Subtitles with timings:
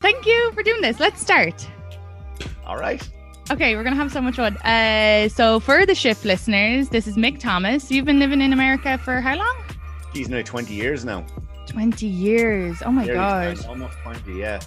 [0.00, 0.98] Thank you for doing this.
[0.98, 1.66] Let's start.
[2.66, 3.06] All right.
[3.50, 4.56] Okay, we're gonna have so much fun.
[4.58, 7.90] Uh, so for the shift listeners, this is Mick Thomas.
[7.90, 9.56] You've been living in America for how long?
[10.14, 11.26] He's now 20 years now.
[11.66, 12.82] Twenty years.
[12.84, 13.64] Oh my god.
[13.66, 14.60] Almost 20, yeah.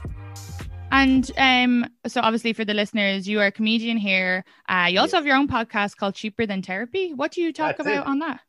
[0.91, 4.45] And um, so obviously for the listeners, you are a comedian here.
[4.69, 5.19] Uh, you also Yeah.
[5.19, 7.13] have your own podcast called Cheaper Than Therapy.
[7.13, 8.07] What do you talk That's about it.
[8.07, 8.41] on that?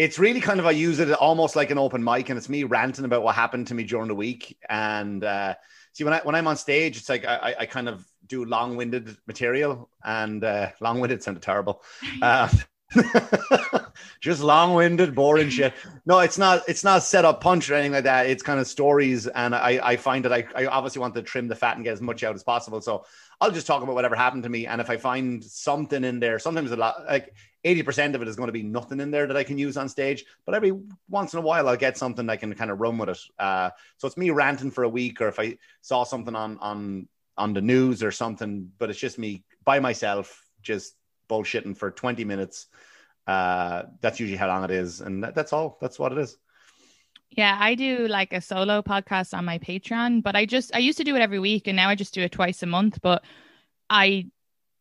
[0.00, 2.64] It's really kind of, I use it almost like an open mic and it's me
[2.64, 4.56] ranting about what happened to me during the week.
[4.66, 5.56] And uh,
[5.92, 8.76] see, when, I, when I'm on stage, it's like I, I- kind of do long
[8.76, 11.82] winded material and uh, long winded sounded terrible.
[12.22, 12.48] Uh,
[14.20, 15.74] just long winded, boring shit.
[16.06, 16.62] No, it's not.
[16.68, 18.26] It's not set up punch or anything like that.
[18.26, 21.48] It's kind of stories, and I, I find that I, I obviously want to trim
[21.48, 22.80] the fat and get as much out as possible.
[22.80, 23.04] So
[23.40, 26.38] I'll just talk about whatever happened to me, and if I find something in there,
[26.38, 27.32] sometimes a lot, like
[27.64, 29.76] eighty percent of it is going to be nothing in there that I can use
[29.76, 30.24] on stage.
[30.44, 30.72] But every
[31.08, 33.20] once in a while, I'll get something I can kind of run with it.
[33.38, 37.08] Uh, so it's me ranting for a week, or if I saw something on on
[37.36, 40.94] on the news or something, but it's just me by myself, just
[41.30, 42.66] bullshitting for twenty minutes.
[43.26, 45.78] Uh, that's usually how long it is, and that, that's all.
[45.80, 46.36] That's what it is.
[47.30, 50.98] Yeah, I do like a solo podcast on my Patreon, but I just I used
[50.98, 53.22] to do it every week and now I just do it twice a month, but
[53.88, 54.26] I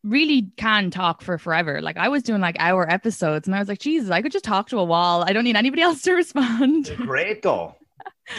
[0.04, 1.80] really can talk for forever.
[1.80, 4.46] Like I was doing like hour episodes and I was like, Jesus, I could just
[4.46, 5.24] talk to a wall.
[5.24, 6.86] I don't need anybody else to respond.
[6.86, 7.76] They're great though.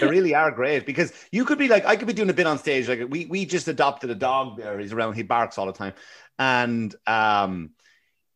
[0.00, 2.46] They really are great because you could be like, I could be doing a bit
[2.46, 2.88] on stage.
[2.88, 4.78] Like we we just adopted a dog there.
[4.78, 5.14] He's around.
[5.14, 5.94] He barks all the time,
[6.38, 7.70] and um,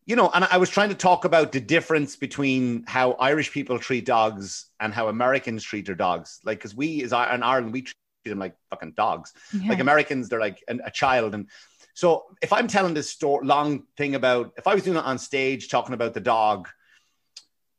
[0.05, 3.79] you know, and I was trying to talk about the difference between how Irish people
[3.79, 6.39] treat dogs and how Americans treat their dogs.
[6.43, 9.33] Like, because we, as in Ireland, we treat them like fucking dogs.
[9.51, 9.69] Yeah.
[9.69, 11.33] Like Americans, they're like an, a child.
[11.33, 11.49] And
[11.95, 15.17] so if I'm telling this story, long thing about, if I was doing it on
[15.17, 16.69] stage talking about the dog,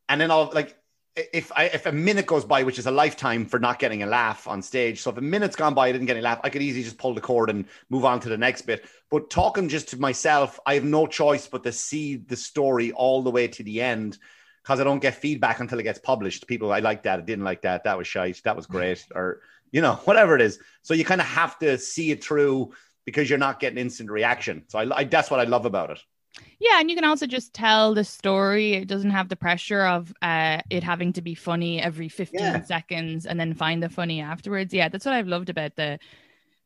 [0.09, 0.77] and then I'll like,
[1.33, 4.05] if I if a minute goes by, which is a lifetime for not getting a
[4.05, 6.49] laugh on stage, so if a minute's gone by, I didn't get any laugh, I
[6.49, 8.85] could easily just pull the cord and move on to the next bit.
[9.09, 13.23] But talking just to myself, I have no choice but to see the story all
[13.23, 14.17] the way to the end
[14.63, 16.47] because I don't get feedback until it gets published.
[16.47, 18.71] People, I like that, I didn't like that, that was shite, that was mm.
[18.71, 19.41] great, or
[19.71, 20.59] you know, whatever it is.
[20.83, 22.73] So you kind of have to see it through
[23.05, 24.63] because you're not getting instant reaction.
[24.67, 25.99] So I, I that's what I love about it.
[26.59, 28.73] Yeah, and you can also just tell the story.
[28.73, 32.63] It doesn't have the pressure of uh, it having to be funny every 15 Yeah.
[32.63, 34.73] seconds and then find the funny afterwards.
[34.73, 35.99] Yeah, that's what I've loved about the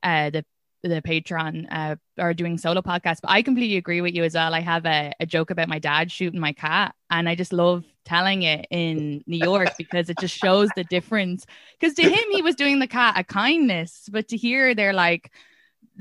[0.04, 0.46] uh, the
[0.84, 3.22] the Patreon uh, or doing solo podcasts.
[3.22, 4.54] But I completely agree with you as well.
[4.54, 7.86] I have a, a joke about my dad shooting my cat, and I just love
[8.06, 11.46] telling it in New York because it just shows the difference.
[11.80, 15.32] Because to him, he was doing the cat a kindness, but to hear they're like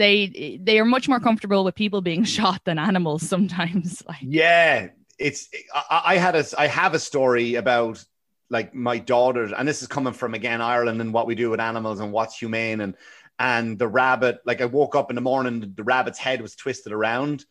[0.01, 4.03] they they are much more comfortable with people being shot than animals sometimes.
[4.09, 4.89] Like Yeah,
[5.19, 8.05] it's I, I had a I have a story about
[8.49, 11.61] like my daughter, and this is coming from again Ireland and what we do with
[11.61, 12.95] animals and what's humane and
[13.39, 14.41] and the rabbit.
[14.45, 17.45] Like I woke up in the morning, the rabbit's head was twisted around,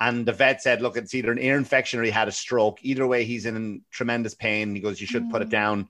[0.00, 2.78] and the vet said, "Look, it's either an ear infection or he had a stroke.
[2.82, 5.58] Either way, he's in tremendous pain." He goes, "You should put it Mm.
[5.60, 5.88] down."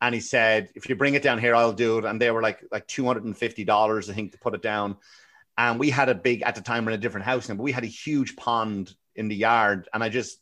[0.00, 2.42] And he said, "If you bring it down here, I'll do it." And they were
[2.42, 4.96] like like two hundred and fifty dollars, I think, to put it down.
[5.58, 7.62] And we had a big at the time we're in a different house now, but
[7.62, 10.38] we had a huge pond in the yard, and I just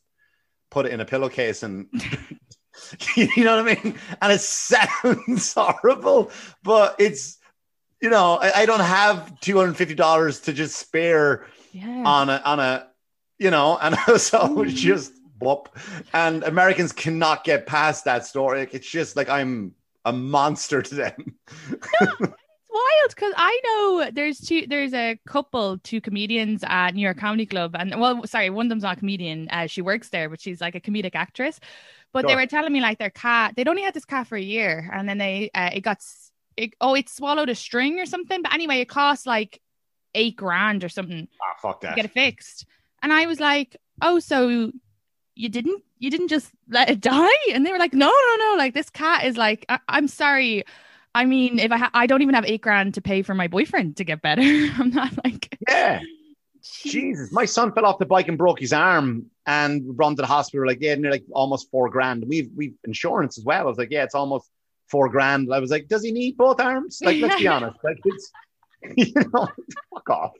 [0.71, 1.87] put it in a pillowcase and
[3.15, 3.95] you know what I mean?
[4.21, 6.31] And it sounds horrible,
[6.63, 7.37] but it's
[8.01, 12.03] you know, I, I don't have two hundred fifty dollars to just spare yeah.
[12.05, 12.87] on a on a
[13.39, 14.67] you know, and so it's mm-hmm.
[14.67, 15.69] just whoop.
[16.13, 18.67] And Americans cannot get past that story.
[18.71, 21.35] It's just like I'm a monster to them.
[22.75, 27.45] Wild because I know there's two there's a couple two comedians at New York Comedy
[27.45, 30.41] Club and well sorry one of them's not a comedian uh, she works there but
[30.41, 31.59] she's like a comedic actress
[32.11, 32.29] but sure.
[32.29, 34.89] they were telling me like their cat they'd only had this cat for a year
[34.93, 36.03] and then they uh, it got
[36.57, 39.61] it, oh it swallowed a string or something but anyway it cost like
[40.13, 42.65] eight grand or something ah fuck that to get it fixed
[43.01, 44.71] and I was like oh so
[45.35, 48.55] you didn't you didn't just let it die and they were like no no no
[48.57, 50.65] like this cat is like I- I'm sorry
[51.15, 53.47] I mean, if I ha- I don't even have eight grand to pay for my
[53.47, 54.41] boyfriend to get better.
[54.77, 56.01] I'm not like yeah.
[56.83, 60.27] Jesus, my son fell off the bike and broke his arm, and run to the
[60.27, 60.65] hospital.
[60.67, 62.25] Like, yeah, and they're like almost four grand.
[62.27, 63.61] We've we've insurance as well.
[63.61, 64.49] I was like, yeah, it's almost
[64.89, 65.53] four grand.
[65.53, 66.99] I was like, does he need both arms?
[67.01, 67.77] Like, let's be honest.
[67.83, 68.31] Like, it's
[68.97, 69.47] you know,
[69.93, 70.31] fuck off.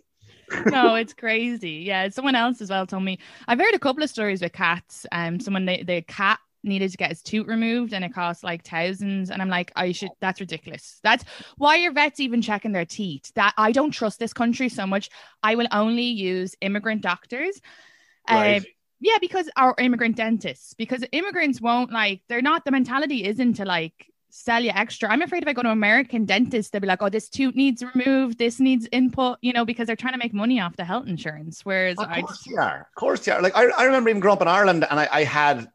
[0.65, 1.83] no, it's crazy.
[1.85, 3.19] Yeah, someone else as well told me.
[3.47, 5.05] I've heard a couple of stories with cats.
[5.11, 8.63] Um, someone they, the cat needed to get his tooth removed and it cost like
[8.63, 9.29] thousands.
[9.29, 10.99] And i'm like i should that's ridiculous.
[11.03, 11.23] That's
[11.57, 13.31] why are vets even checking their teeth?
[13.35, 15.09] That i don't trust this country so much.
[15.43, 17.61] I will only use immigrant doctors.
[18.29, 18.57] Right.
[18.57, 18.65] Um,
[18.99, 23.65] yeah because our immigrant dentists because immigrants won't like they're not the mentality isn't to
[23.65, 25.09] like sell you extra.
[25.09, 27.83] I'm afraid if i go to american dentist they'll be like oh this tooth needs
[27.93, 28.37] removed.
[28.37, 31.61] This needs input you know because they're trying to make money off the health insurance.
[31.63, 32.47] Whereas of i course just...
[32.47, 32.81] you are.
[32.81, 33.41] Of course you are.
[33.41, 35.69] Like I, I remember even growing up in ireland and I, I had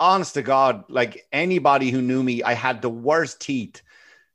[0.00, 3.82] honest to God, like anybody who knew me, I had the worst teeth.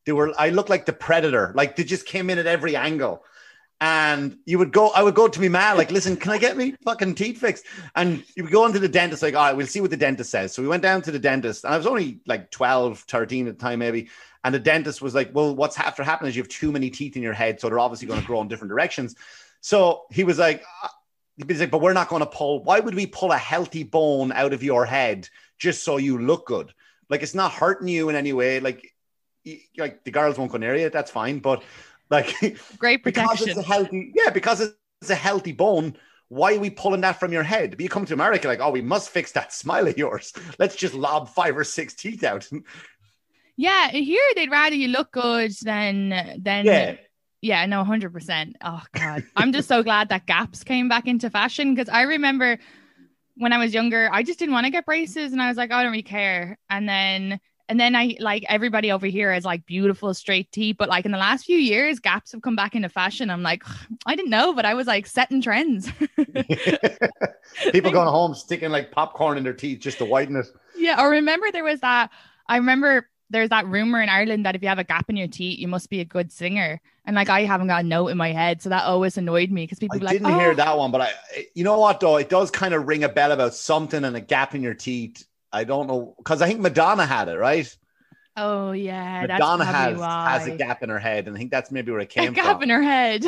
[0.06, 1.52] They were, I looked like the predator.
[1.56, 3.24] Like they just came in at every angle.
[3.82, 6.58] And you would go, I would go to me man, like, listen, can I get
[6.58, 7.66] me fucking teeth fixed?
[7.96, 10.32] And you would go into the dentist, like, all right, we'll see what the dentist
[10.32, 10.54] says.
[10.54, 13.58] So we went down to the dentist, and I was only like 12, 13 at
[13.58, 14.10] the time, maybe.
[14.44, 17.16] And the dentist was like, well, what's after happening is you have too many teeth
[17.16, 17.62] in your head.
[17.62, 19.16] So they're obviously going to grow in different directions.
[19.62, 20.64] So he was like,
[21.48, 22.64] he's like, but we're not going to pull.
[22.64, 25.28] Why would we pull a healthy bone out of your head
[25.60, 26.74] just so you look good.
[27.10, 28.60] Like it's not hurting you in any way.
[28.60, 28.94] Like,
[29.78, 30.90] like the girls won't go near you.
[30.90, 31.40] That's fine.
[31.40, 31.64] But
[32.10, 32.36] like,
[32.78, 33.46] great protection.
[33.46, 35.96] Because it's a healthy, yeah, because it's a healthy bone.
[36.30, 37.72] Why are we pulling that from your head?
[37.72, 40.34] But you come to America, like, oh, we must fix that smile of yours.
[40.58, 42.50] Let's just lob five or six teeth out.
[43.62, 46.96] Yeah, here they'd rather you look good than than yeah.
[47.42, 48.54] Yeah, no, 100%.
[48.64, 49.24] Oh, God.
[49.36, 52.60] I'm just so glad that gaps came back into fashion because I remember
[53.36, 55.72] when I was younger, I just didn't want to get braces, and I was like,
[55.72, 56.58] oh, I don't really care.
[56.70, 57.40] And then
[57.70, 61.12] and then I like everybody over here has like beautiful straight teeth, but like in
[61.12, 63.30] the last few years, gaps have come back into fashion.
[63.30, 63.64] I'm like,
[64.08, 65.88] I didn't know, but I was like setting trends.
[67.72, 70.48] People going home sticking like popcorn in their teeth just to whiten it.
[70.76, 72.10] Yeah, or remember there was that.
[72.48, 75.28] I remember there's that rumor in Ireland that if you have a gap in your
[75.28, 76.82] teeth, you must be a good singer.
[77.06, 79.64] And like I haven't got a note in my head, so that always annoyed me
[79.64, 80.40] because people I like, didn't oh.
[80.40, 81.12] hear that one, but I,
[81.54, 84.22] you know what though, it does kind of ring a bell about something and a
[84.22, 85.26] gap in your teeth.
[85.52, 87.76] I don't know because I think Madonna had it, right?
[88.38, 90.30] Oh yeah, Madonna has why.
[90.30, 92.36] has a gap in her head, and I think that's maybe where it came a
[92.36, 92.64] gap from.
[92.64, 93.26] in her head.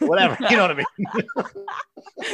[0.00, 0.84] Whatever, you know what I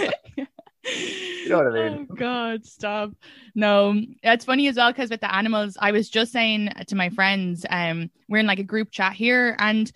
[0.01, 0.47] mean.
[0.87, 2.07] you know what I mean?
[2.11, 3.11] Oh God, stop.
[3.55, 7.09] No, it's funny as well because with the animals, I was just saying to my
[7.11, 9.91] friends, um, we're in like a group chat here and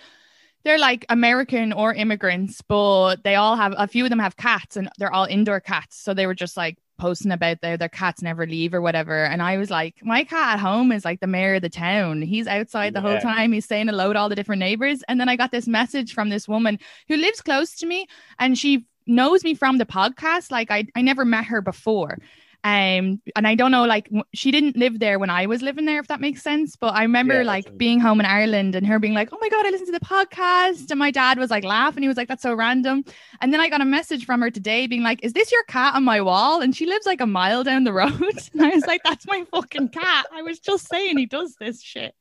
[0.64, 4.76] they're like American or immigrants, but they all have a few of them have cats
[4.76, 6.00] and they're all indoor cats.
[6.02, 9.24] So they were just like posting about their their cats never leave or whatever.
[9.24, 12.20] And I was like, my cat at home is like the mayor of the town.
[12.22, 13.10] He's outside the yeah.
[13.12, 13.52] whole time.
[13.52, 15.02] He's saying hello to all the different neighbors.
[15.08, 18.06] And then I got this message from this woman who lives close to me
[18.38, 20.50] and she knows me from the podcast.
[20.50, 22.18] Like I, I never met her before.
[22.62, 25.98] Um, and I don't know, like she didn't live there when I was living there,
[25.98, 26.76] if that makes sense.
[26.76, 29.48] But I remember yeah, like being home in Ireland and her being like, "Oh my
[29.48, 32.02] god, I listened to the podcast," and my dad was like laughing.
[32.02, 33.02] He was like, "That's so random."
[33.40, 35.94] And then I got a message from her today, being like, "Is this your cat
[35.94, 38.12] on my wall?" And she lives like a mile down the road.
[38.52, 41.80] and I was like, "That's my fucking cat." I was just saying he does this
[41.80, 42.14] shit.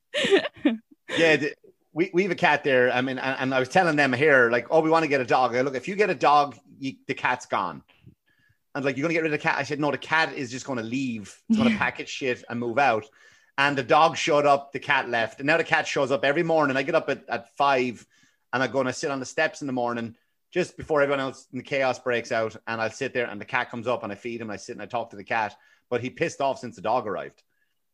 [1.17, 1.35] yeah,
[1.93, 2.91] we, we have a cat there.
[2.91, 5.21] I mean, and, and, I was telling them here, like, oh, we want to get
[5.21, 5.55] a dog.
[5.55, 7.83] I look, if you get a dog, you, the cat's gone.
[8.75, 9.57] And like, you're gonna get rid of the cat.
[9.57, 11.35] I said, no, the cat is just gonna leave.
[11.49, 13.05] It's gonna pack its shit and move out.
[13.57, 15.39] And the dog showed up, the cat left.
[15.39, 16.77] And now the cat shows up every morning.
[16.77, 18.05] I get up at, at five
[18.53, 20.15] and I'm gonna sit on the steps in the morning
[20.51, 22.55] just before everyone else in the chaos breaks out.
[22.67, 24.49] And I'll sit there and the cat comes up and I feed him.
[24.49, 25.55] and I sit and I talk to the cat.
[25.89, 27.41] But he pissed off since the dog arrived.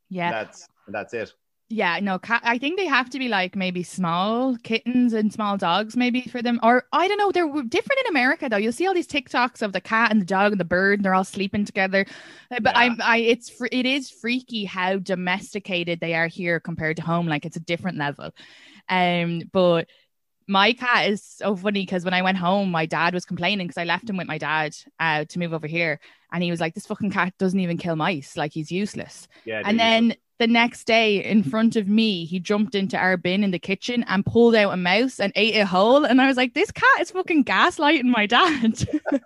[0.10, 0.32] Yeah.
[0.32, 1.34] That's and that's it.
[1.68, 5.58] Yeah, no, cat, I think they have to be like maybe small kittens and small
[5.58, 6.60] dogs, maybe for them.
[6.62, 8.58] Or I don't know, they're different in America though.
[8.58, 11.06] You'll see all these TikToks of the cat and the dog and the bird, and
[11.06, 12.06] they're all sleeping together.
[12.52, 12.82] Uh, but yeah.
[12.82, 17.26] I'm, I, it's it is freaky how domesticated they are here compared to home.
[17.26, 18.30] Like it's a different level.
[18.88, 19.88] Um, but
[20.48, 23.82] my cat is so funny because when I went home, my dad was complaining because
[23.82, 26.00] I left him with my dad uh, to move over here,
[26.32, 28.38] and he was like, "This fucking cat doesn't even kill mice.
[28.38, 29.64] Like he's useless." Yeah.
[29.66, 33.52] And then the next day in front of me, he jumped into our bin in
[33.52, 36.04] the kitchen and pulled out a mouse and ate it whole.
[36.06, 38.84] And I was like, this cat is fucking gaslighting my dad.
[39.12, 39.22] like,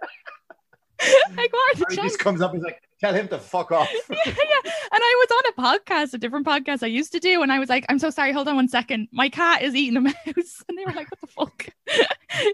[1.53, 2.13] what are the He chances?
[2.13, 2.53] just comes up.
[2.53, 4.71] He's like, "Tell him to fuck off." yeah, yeah.
[4.91, 7.59] And I was on a podcast, a different podcast I used to do, and I
[7.59, 9.07] was like, I'm so sorry, hold on one second.
[9.11, 10.63] My cat is eating a mouse.
[10.67, 11.69] And they were like, what the fuck?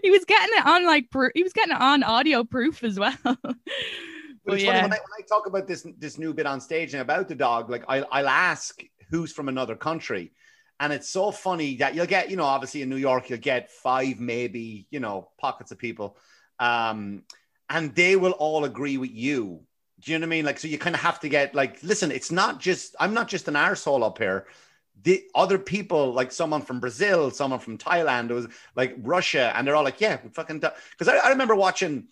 [0.02, 2.98] he was getting it on like pro- he was getting it on audio proof as
[2.98, 3.16] well.
[4.46, 4.82] But it's funny yeah.
[4.84, 7.34] when I, when I talk about this this new bit on stage and about the
[7.34, 10.32] dog, like I'll, I'll ask who's from another country,
[10.78, 13.70] and it's so funny that you'll get, you know, obviously in New York you'll get
[13.70, 16.16] five, maybe, you know, pockets of people,
[16.60, 17.24] um,
[17.68, 19.62] and they will all agree with you.
[19.98, 20.44] Do you know what I mean?
[20.44, 23.28] Like, so you kind of have to get like, listen, it's not just I'm not
[23.28, 24.46] just an arsehole up here.
[25.02, 29.66] The other people, like someone from Brazil, someone from Thailand, it was like Russia, and
[29.66, 32.08] they're all like, yeah, we fucking because I, I remember watching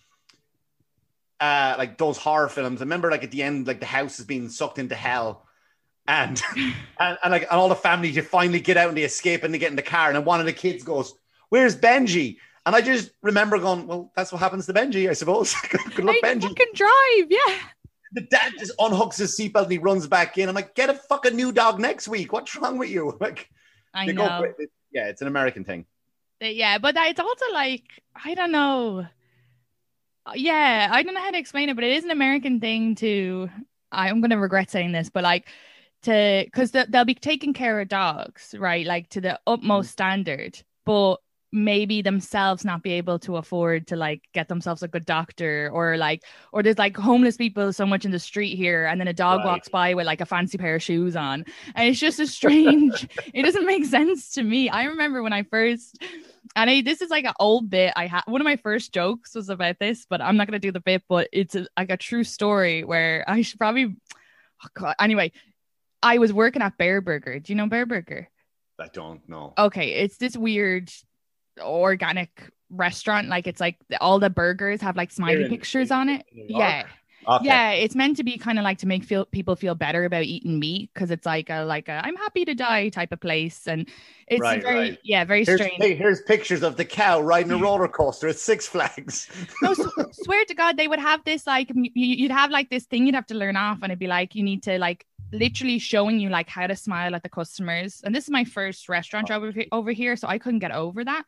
[1.40, 2.80] uh like those horror films.
[2.80, 5.46] I remember like at the end, like the house is being sucked into hell.
[6.06, 9.42] And, and and like and all the families you finally get out and they escape
[9.42, 11.14] and they get in the car and then one of the kids goes,
[11.48, 12.36] Where's Benji?
[12.66, 15.54] And I just remember going, Well, that's what happens to Benji, I suppose.
[15.94, 16.54] Good luck, I Benji.
[16.54, 17.58] Can drive, yeah.
[18.12, 20.48] The dad just unhooks his seatbelt and he runs back in.
[20.48, 22.32] I'm like, get a fucking new dog next week.
[22.32, 23.16] What's wrong with you?
[23.20, 23.48] Like
[23.94, 24.42] I know.
[24.42, 24.70] it.
[24.92, 25.86] Yeah, it's an American thing.
[26.40, 27.84] Yeah, but it's also like
[28.24, 29.06] I don't know.
[30.26, 32.94] Uh, Yeah, I don't know how to explain it, but it is an American thing
[32.96, 33.48] to.
[33.92, 35.48] I'm gonna regret saying this, but like
[36.02, 38.86] to because they'll be taking care of dogs, right?
[38.86, 41.16] Like to the utmost standard, but
[41.54, 45.96] maybe themselves not be able to afford to like get themselves a good doctor or
[45.96, 49.12] like or there's like homeless people so much in the street here and then a
[49.12, 49.46] dog Right.
[49.46, 51.44] walks by with like a fancy pair of shoes on
[51.76, 55.44] and it's just a strange it doesn't make sense to me i remember when i
[55.44, 56.02] first
[56.56, 59.36] and I, this is like an old bit i had one of my first jokes
[59.36, 61.90] was about this but i'm not going to do the bit but it's a, like
[61.90, 63.94] a true story where i should probably
[64.64, 64.96] oh God.
[64.98, 65.30] anyway
[66.02, 68.26] i was working at Bareburger do you know Bareburger
[68.76, 69.54] I don't know.
[69.56, 70.90] okay it's this weird
[71.60, 73.28] organic restaurant.
[73.28, 76.24] Like it's like all the burgers have like smiley in- pictures on it.
[76.32, 76.84] Yeah.
[77.26, 77.46] Okay.
[77.46, 80.24] yeah it's meant to be kind of like to make feel people feel better about
[80.24, 83.66] eating meat because it's like a like a i'm happy to die type of place.
[83.66, 83.88] And
[84.28, 84.98] it's Right, very right.
[85.04, 85.82] yeah very Here's, strange.
[85.82, 89.30] hey, here's pictures of the cow riding a roller coaster at Six Flags.
[89.62, 89.80] no, s-
[90.12, 93.06] swear to God, they would have this like m- you- you'd have like this thing
[93.06, 96.20] you'd have to learn off, and it'd be like you need to like literally showing
[96.20, 98.00] you like how to smile at the customers.
[98.04, 101.24] And this is my first restaurant job over here, so I couldn't get over that.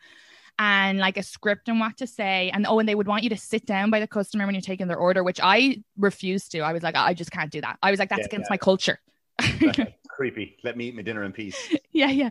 [0.59, 3.31] And like a script and what to say, and oh, and they would want you
[3.31, 6.61] to sit down by the customer when you're taking their order, which I refused to.
[6.61, 7.79] I was like, I just can't do that.
[7.83, 8.55] I was like, that's Yeah, against yeah.
[8.55, 8.99] my culture.
[10.09, 10.57] Creepy.
[10.65, 11.57] Let me eat my dinner in peace.
[11.93, 12.31] yeah, yeah,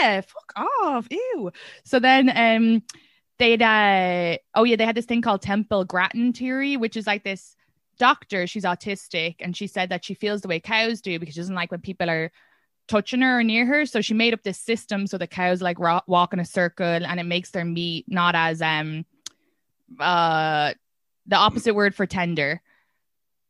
[0.00, 0.22] yeah.
[0.22, 1.06] Fuck off.
[1.10, 1.52] Ew.
[1.84, 2.82] So then um
[3.38, 7.24] they'd uh oh yeah, they had this thing called Temple Grandin theory, which is like
[7.24, 7.56] this
[8.00, 11.40] doctor, she's autistic, and she said that she feels the way cows do because she
[11.40, 12.32] doesn't like when people are
[12.88, 13.86] touching her or near her.
[13.86, 16.84] So she made up this system so the cows like ro- walk in a circle
[16.86, 19.04] and it makes their meat not as um
[20.00, 20.72] uh
[21.26, 22.60] the opposite word for tender.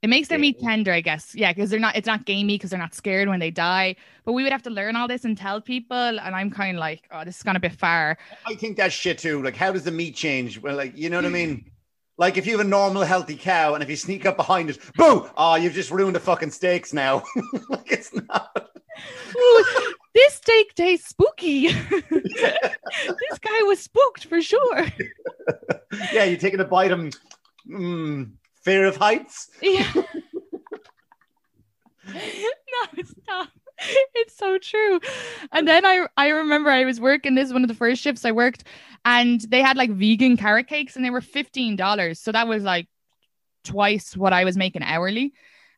[0.03, 1.35] It makes their meat tender, I guess.
[1.35, 1.95] Yeah, because they're not.
[1.95, 3.97] It's not gamey because they're not scared when they die.
[4.25, 6.81] But we would have to learn all this and tell people, and I'm kind of
[6.81, 8.17] like, oh, this is gone a bit far.
[8.47, 9.43] I think that's shit too.
[9.43, 10.59] Like, how does the meat change?
[10.59, 11.71] Well, like, you know what I mean?
[12.21, 14.79] Like, if you have a normal, healthy cow, and if you sneak up behind it,
[14.95, 15.27] boo!
[15.39, 17.23] Oh, you've just ruined the fucking steaks now.
[17.71, 18.69] like, it's not.
[19.35, 19.65] Ooh,
[20.15, 21.69] this steak tastes spooky.
[22.11, 24.87] this guy was spooked for sure.
[26.13, 27.11] Yeah, you're taking a bite of
[27.67, 28.31] mm,
[28.65, 29.49] fear of heights.
[29.63, 29.91] Yeah.
[32.07, 33.49] no, stop.
[34.15, 35.01] It's so true.
[35.53, 38.25] And then I I remember I was working this is one of the first shifts
[38.25, 38.65] I worked
[39.05, 42.19] and they had like vegan carrot cakes and they were $15.
[42.19, 42.89] So that was like
[43.65, 45.33] twice what I was making hourly.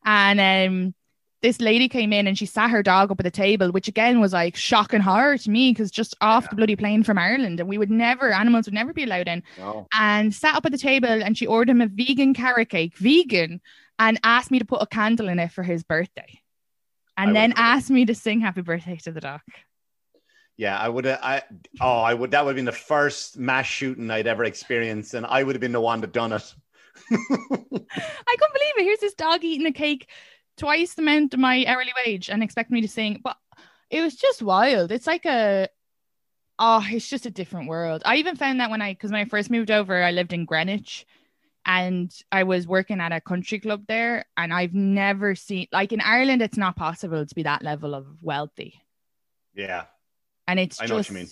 [0.05, 0.93] And um
[1.41, 4.21] this lady came in and she sat her dog up at the table, which again
[4.21, 7.59] was like shock and horror to me because just off the bloody plane from Ireland
[7.59, 9.85] and we would never animals would never be allowed in No.
[9.93, 13.59] and sat up at the table and she ordered him a vegan carrot cake, vegan,
[13.99, 16.39] and asked me to put a candle in it for his birthday.
[17.17, 19.41] And I then would- asked me to sing happy birthday to the dog.
[20.55, 21.19] Yeah, I would have.
[21.23, 21.41] I
[21.81, 22.31] oh, I would.
[22.31, 25.61] That would have been the first mass shooting I'd ever experienced, and I would have
[25.61, 26.53] been the one that done it.
[27.11, 28.83] I couldn't believe it.
[28.83, 30.09] Here's this dog eating a cake
[30.57, 33.19] twice the amount of my hourly wage and expect me to sing.
[33.23, 33.35] But
[33.89, 34.91] it was just wild.
[34.91, 35.69] It's like a
[36.59, 38.03] oh, it's just a different world.
[38.05, 40.45] I even found that when I because when I first moved over, I lived in
[40.45, 41.07] Greenwich
[41.65, 46.01] and I was working at a country club there, and I've never seen like in
[46.01, 48.81] Ireland, it's not possible to be that level of wealthy.
[49.53, 49.85] yeah,
[50.47, 51.27] And it's I what just mean.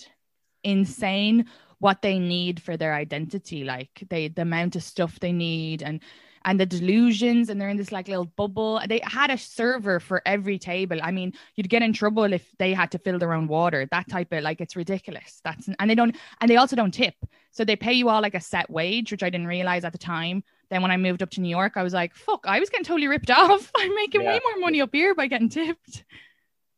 [0.64, 1.46] insane
[1.78, 3.64] what they need for their identity.
[3.64, 6.00] Like they the amount of stuff they need and
[6.44, 8.80] and the delusions and they're in this like little bubble.
[8.88, 10.98] They had a server for every table.
[11.02, 13.86] I mean, you'd get in trouble if they had to fill their own water.
[13.90, 15.40] That type of like it's ridiculous.
[15.44, 17.14] That's and they don't and they also don't tip.
[17.50, 19.98] So they pay you all like a set wage, which I didn't realize at the
[19.98, 20.42] time.
[20.70, 22.84] Then when I moved up to New York, I was like, fuck, I was getting
[22.84, 23.70] totally ripped off.
[23.76, 24.28] I'm making yeah.
[24.28, 26.04] way more money up here by getting tipped.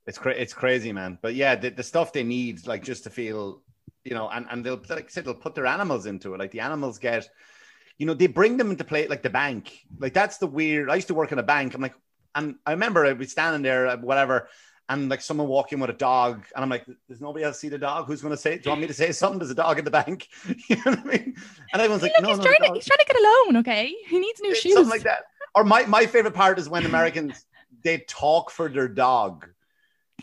[0.07, 1.19] It's cra- it's crazy, man.
[1.23, 3.63] But yeah, the, the stuff they need, like just to feel,
[4.05, 6.39] you know, and, and they'll like I said, they'll put their animals into it.
[6.39, 7.29] Like the animals get
[7.99, 9.81] you know, they bring them into play like the bank.
[9.99, 10.91] Like that's the weird.
[10.91, 11.75] I used to work in a bank.
[11.75, 11.95] I'm like,
[12.35, 14.49] and I remember I'd be standing there, whatever,
[14.89, 17.79] and like someone walking with a dog, and I'm like, does nobody else see the
[17.79, 18.07] dog?
[18.07, 18.57] Who's going to say?
[18.57, 19.39] Do you want me to say something?
[19.39, 20.29] There's a dog in the bank.
[20.69, 21.37] you know what I mean?
[21.73, 23.57] And everyone's like, no, he's no, trying to, he's trying to get a loan.
[23.59, 24.75] Okay, he needs new shoes.
[24.75, 25.25] Something like that.
[25.55, 27.47] Or my my favorite part is when Americans
[27.85, 29.49] they talk for their dog.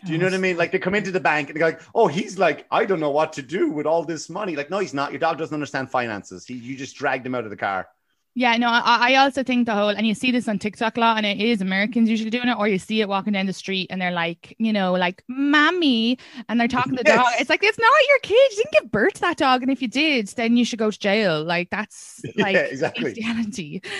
[0.04, 0.56] Do you know what I mean?
[0.56, 3.10] Like they come into the bank and they're like, "Oh, he's like, I don't know
[3.10, 5.12] what to do with all this money." Like, no, he's not.
[5.12, 6.44] Your dog doesn't understand finances.
[6.44, 7.88] He, you just dragged him out of the car.
[8.34, 11.00] Yeah, no, I, I also think the whole, and you see this on TikTok a
[11.00, 13.52] lot, and it is Americans usually doing it, or you see it walking down the
[13.52, 16.18] street and they're like, you know, like, mommy,
[16.48, 17.16] and they're talking to the yes.
[17.22, 17.32] dog.
[17.38, 18.52] It's like, it's not your kid.
[18.52, 19.60] You didn't give birth to that dog.
[19.60, 21.44] And if you did, then you should go to jail.
[21.44, 23.04] Like, that's like yeah, exactly.
[23.04, 23.82] Christianity.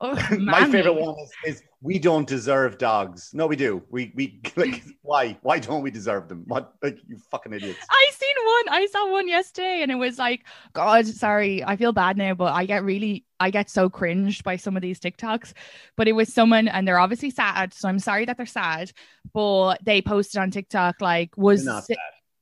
[0.00, 3.30] Oh, My favorite one is, is, we don't deserve dogs.
[3.34, 3.82] No, we do.
[3.90, 5.36] We we like why?
[5.42, 6.44] Why don't we deserve them?
[6.46, 7.78] What like you fucking idiots.
[7.90, 8.80] I seen one.
[8.80, 12.54] I saw one yesterday and it was like, God, sorry, I feel bad now, but
[12.54, 15.52] I get really I get so cringed by some of these TikToks.
[15.94, 17.74] But it was someone and they're obviously sad.
[17.74, 18.90] So I'm sorry that they're sad.
[19.34, 21.68] But they posted on TikTok like was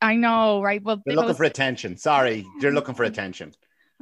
[0.00, 0.82] I know, right?
[0.82, 1.96] Well, they're looking for attention.
[1.96, 3.52] Sorry, they're looking for attention.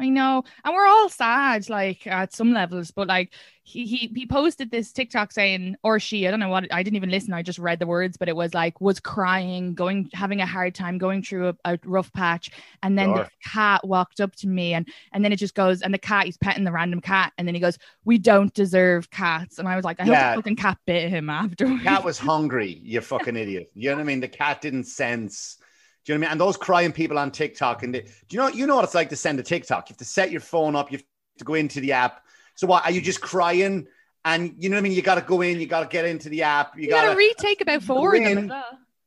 [0.01, 0.43] I know.
[0.65, 4.93] And we're all sad, like at some levels, but like he, he he posted this
[4.93, 7.79] TikTok saying, or she, I don't know what I didn't even listen, I just read
[7.79, 11.51] the words, but it was like was crying, going having a hard time, going through
[11.51, 12.51] a, a rough patch.
[12.83, 13.25] And then sure.
[13.25, 16.25] the cat walked up to me and and then it just goes, and the cat,
[16.25, 19.59] he's petting the random cat, and then he goes, We don't deserve cats.
[19.59, 20.35] And I was like, I yeah.
[20.35, 21.67] hope the fucking cat bit him after.
[21.79, 23.71] Cat was hungry, you fucking idiot.
[23.75, 24.21] You know what I mean?
[24.21, 25.59] The cat didn't sense
[26.05, 26.33] do you know what I mean?
[26.33, 28.95] And those crying people on TikTok, and they, do you know you know what it's
[28.95, 29.89] like to send a TikTok?
[29.89, 31.05] You have to set your phone up, you have
[31.39, 32.25] to go into the app.
[32.55, 33.87] So what are you just crying?
[34.25, 34.93] And you know what I mean?
[34.93, 36.77] You got to go in, you got to get into the app.
[36.77, 38.53] You, you got to retake about four of them.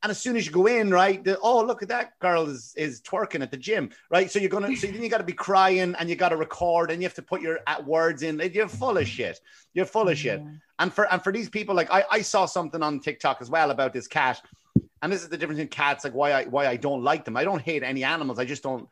[0.04, 2.74] And as soon as you go in, right, the, oh look at that girl is
[2.76, 4.30] is twerking at the gym, right?
[4.30, 6.91] So you're gonna, so then you got to be crying and you got to record
[6.91, 8.41] and you have to put your uh, words in.
[8.54, 9.39] You're full of shit.
[9.74, 10.41] You're full of shit.
[10.78, 13.72] And for and for these people, like I, I saw something on TikTok as well
[13.72, 14.41] about this cat
[15.04, 17.38] and this is the difference in cats like why i why i don't like them.
[17.38, 18.39] I don't hate any animals.
[18.39, 18.88] I just don't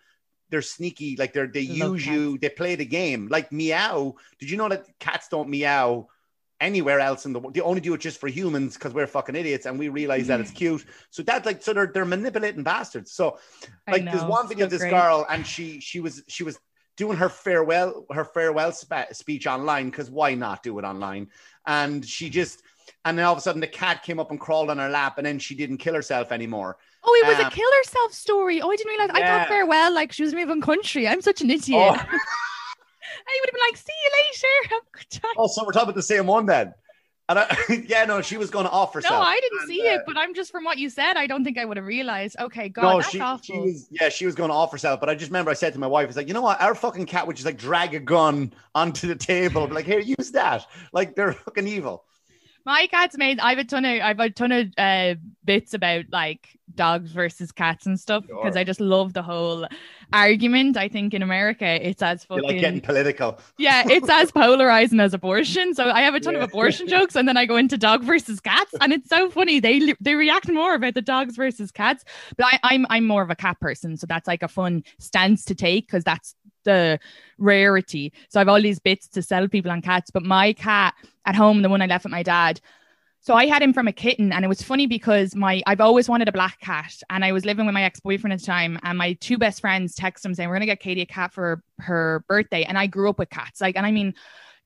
[0.49, 3.29] they're sneaky like they're they use you they play the game.
[3.29, 6.09] Like meow did you know that cats don't meow
[6.59, 7.53] anywhere else in the world?
[7.53, 10.41] They only do it just for humans because we're fucking idiots and we realize that
[10.41, 10.85] it's cute.
[11.09, 13.13] So that's like so they're, they're manipulating bastards.
[13.13, 13.39] So
[13.89, 14.91] like there's one video so of this great.
[14.91, 16.59] girl and she she was she was
[16.97, 21.29] doing her farewell her farewell spe- speech online because why not do it online?
[21.65, 22.63] And she just
[23.05, 25.17] and then all of a sudden the cat came up and crawled on her lap,
[25.17, 26.77] and then she didn't kill herself anymore.
[27.03, 28.61] Oh, it was um, a kill herself story.
[28.61, 29.09] Oh, I didn't realize.
[29.15, 29.35] Yeah.
[29.35, 31.07] I thought farewell, like she was moving country.
[31.07, 31.79] I'm such an idiot.
[31.79, 31.93] Oh.
[33.27, 36.27] I would have been like, "See you later." oh, so we're talking about the same
[36.27, 36.73] one then.
[37.29, 39.13] And I, yeah, no, she was going to off herself.
[39.13, 41.27] No, I didn't and, see uh, it, but I'm just from what you said, I
[41.27, 42.35] don't think I would have realized.
[42.39, 43.41] Okay, God, no, that's she, awful.
[43.41, 45.73] She was, yeah, she was going to off herself, but I just remember I said
[45.73, 46.61] to my wife, "It's like you know what?
[46.61, 50.31] Our fucking cat would just like drag a gun onto the table, like here, use
[50.31, 50.65] that.
[50.91, 52.05] Like they're fucking evil."
[52.65, 53.39] My cat's made.
[53.39, 54.01] I have a ton of.
[54.01, 58.53] I have a ton of uh, bits about like dogs versus cats and stuff because
[58.53, 58.59] sure.
[58.59, 59.67] I just love the whole
[60.13, 60.77] argument.
[60.77, 63.39] I think in America it's as fucking like getting political.
[63.57, 65.73] Yeah, it's as polarizing as abortion.
[65.73, 66.43] So I have a ton yeah.
[66.43, 69.59] of abortion jokes, and then I go into dog versus cats, and it's so funny.
[69.59, 72.03] They they react more about the dogs versus cats,
[72.37, 75.45] but I, I'm I'm more of a cat person, so that's like a fun stance
[75.45, 76.99] to take because that's the
[77.37, 78.13] rarity.
[78.29, 80.93] So I've all these bits to sell people on cats, but my cat
[81.25, 82.59] at home, the one I left with my dad.
[83.23, 86.09] So I had him from a kitten, and it was funny because my I've always
[86.09, 88.79] wanted a black cat, and I was living with my ex boyfriend at the time,
[88.81, 91.61] and my two best friends texted him saying we're gonna get Katie a cat for
[91.79, 94.15] her birthday, and I grew up with cats, like, and I mean,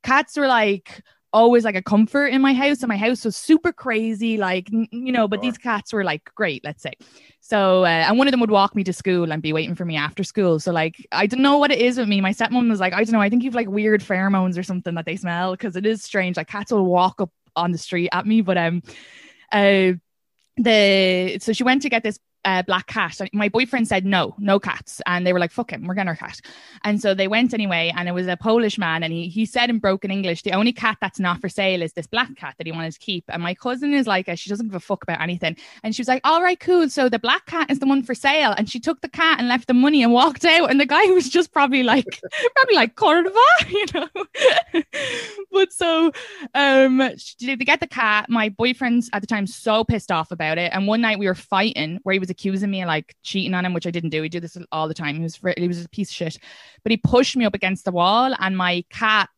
[0.03, 1.01] cats were like
[1.35, 5.11] always like a comfort in my house, and my house was super crazy, like you
[5.11, 5.51] know, but sure.
[5.51, 6.93] these cats were like great, let's say.
[7.41, 9.85] So, uh, and one of them would walk me to school and be waiting for
[9.85, 10.59] me after school.
[10.59, 12.21] So, like, I don't know what it is with me.
[12.21, 14.95] My stepmom was like, I don't know, I think you've like weird pheromones or something
[14.95, 16.37] that they smell because it is strange.
[16.37, 18.81] Like, cats will walk up on the street at me, but um,
[19.51, 19.91] uh,
[20.57, 23.19] the so she went to get this uh, black cat.
[23.33, 26.15] My boyfriend said no, no cats, and they were like, "Fuck him, we're getting our
[26.15, 26.39] cat."
[26.83, 29.69] And so they went anyway, and it was a Polish man, and he he said
[29.69, 32.67] in broken English, "The only cat that's not for sale is this black cat that
[32.67, 35.21] he wanted to keep." And my cousin is like, she doesn't give a fuck about
[35.21, 36.89] anything, and she was like, "All right, cool.
[36.89, 39.47] So the black cat is the one for sale," and she took the cat and
[39.47, 42.21] left the money and walked out, and the guy was just probably like,
[42.55, 44.07] probably like Cordova, you know.
[45.51, 46.11] but so,
[46.53, 46.97] um,
[47.41, 48.29] they get the cat.
[48.29, 51.35] My boyfriend's at the time so pissed off about it, and one night we were
[51.35, 54.21] fighting where he was accusing me of like cheating on him, which I didn't do.
[54.21, 55.15] He did this all the time.
[55.15, 56.37] He was he was a piece of shit,
[56.83, 59.29] but he pushed me up against the wall, and my cat,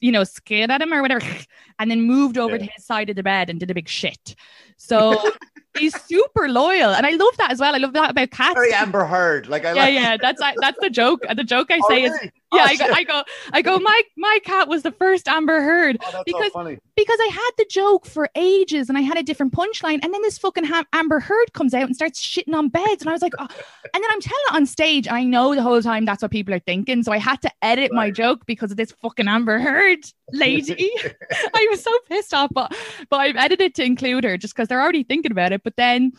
[0.00, 1.26] you know, scared at him or whatever,
[1.78, 2.66] and then moved over yeah.
[2.66, 4.36] to his side of the bed and did a big shit.
[4.76, 5.32] So
[5.78, 7.74] he's super loyal, and I love that as well.
[7.74, 8.54] I love that about cats.
[8.54, 10.16] Very Amber Heard, like I yeah, like- yeah.
[10.20, 11.24] That's that's the joke.
[11.34, 12.62] The joke I oh, say oh, is yeah.
[12.62, 13.78] Oh, I, go, I go, I go.
[13.78, 17.66] My my cat was the first Amber Heard oh, because so because I had the
[17.68, 21.20] joke for ages and I had a different punchline, and then this fucking ha- Amber
[21.20, 23.46] Heard comes out and starts shitting on beds, and I was like, oh.
[23.46, 26.30] and then I'm telling it on stage, and I know the whole time that's what
[26.30, 27.96] people are thinking, so I had to edit right.
[27.96, 30.00] my joke because of this fucking Amber Heard
[30.32, 30.90] lady.
[31.54, 32.74] I was so pissed off, but
[33.10, 35.62] but I've edited to include her just because they're already thinking about it.
[35.62, 36.12] But then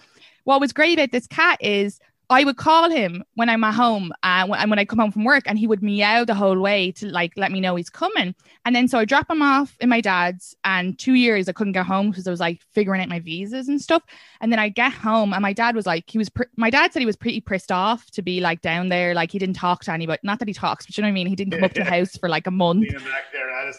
[0.43, 4.11] what was great about this cat is I would call him when I'm at home
[4.23, 6.91] uh, and when I come home from work, and he would meow the whole way
[6.93, 8.33] to like let me know he's coming.
[8.65, 11.73] And then so I drop him off in my dad's, and two years I couldn't
[11.73, 14.03] get home because I was like figuring out my visas and stuff.
[14.41, 16.91] And then I get home, and my dad was like, he was, pr- my dad
[16.91, 19.83] said he was pretty pissed off to be like down there, like he didn't talk
[19.83, 20.19] to anybody.
[20.23, 21.27] Not that he talks, but you know what I mean.
[21.27, 22.87] He didn't come up to the house for like a month.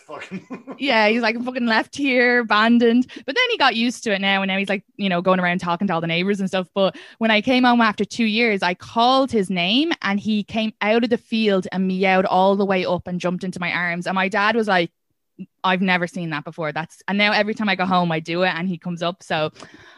[0.07, 0.77] Fucking...
[0.79, 3.07] yeah, he's like fucking left here, abandoned.
[3.27, 5.41] But then he got used to it now, and now he's like, you know, going
[5.41, 6.69] around talking to all the neighbors and stuff.
[6.75, 10.44] But when I came home after two years years, I called his name and he
[10.44, 13.72] came out of the field and meowed all the way up and jumped into my
[13.72, 14.07] arms.
[14.07, 14.90] And my dad was like,
[15.64, 16.72] I've never seen that before.
[16.72, 19.22] That's and now every time I go home, I do it, and he comes up.
[19.22, 19.51] So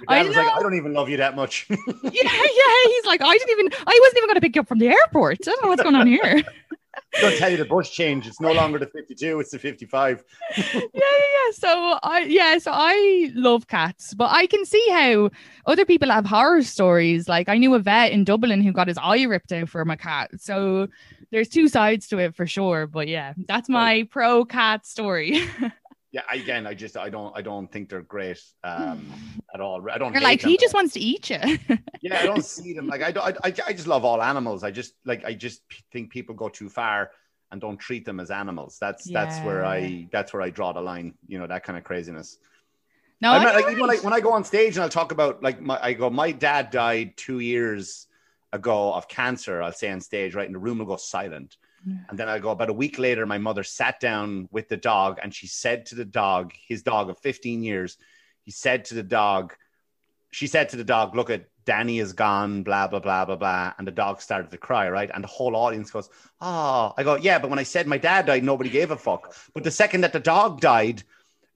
[0.08, 0.42] I was know.
[0.42, 1.66] like, I don't even love you that much.
[1.70, 1.76] yeah,
[2.12, 2.84] yeah.
[2.84, 4.88] He's like, I didn't even, I wasn't even going to pick you up from the
[4.88, 5.38] airport.
[5.42, 6.42] I don't know what's going on here.
[7.20, 8.26] Don't tell you the bus change.
[8.26, 10.24] It's no longer the 52, it's the 55.
[10.56, 11.52] yeah, yeah, yeah.
[11.52, 15.30] So I yeah, so I love cats, but I can see how
[15.66, 17.28] other people have horror stories.
[17.28, 19.96] Like I knew a vet in Dublin who got his eye ripped out from a
[19.96, 20.30] cat.
[20.38, 20.88] So
[21.30, 22.86] there's two sides to it for sure.
[22.86, 25.42] But yeah, that's my pro cat story.
[26.12, 29.06] yeah again i just i don't i don't think they're great um
[29.54, 29.82] at all.
[29.90, 31.38] I don't You're like them, he just wants to eat you.
[32.00, 32.86] Yeah i don't see them.
[32.86, 34.62] Like I, don't, I i just love all animals.
[34.62, 37.10] I just like i just think people go too far
[37.50, 38.76] and don't treat them as animals.
[38.80, 39.24] That's yeah.
[39.24, 42.38] that's where i that's where i draw the line you know that kind of craziness.
[43.20, 45.12] No I'm not, like even when I, when I go on stage and i'll talk
[45.12, 48.06] about like my i go my dad died two years
[48.52, 52.18] ago of cancer i'll say on stage right and the room will go silent and
[52.18, 55.34] then I go about a week later, my mother sat down with the dog and
[55.34, 57.96] she said to the dog, his dog of 15 years,
[58.42, 59.54] he said to the dog,
[60.30, 63.74] she said to the dog, look at Danny is gone, blah, blah, blah, blah, blah.
[63.78, 65.10] And the dog started to cry, right?
[65.12, 66.08] And the whole audience goes,
[66.40, 69.34] Oh, I go, yeah, but when I said my dad died, nobody gave a fuck.
[69.52, 71.02] But the second that the dog died,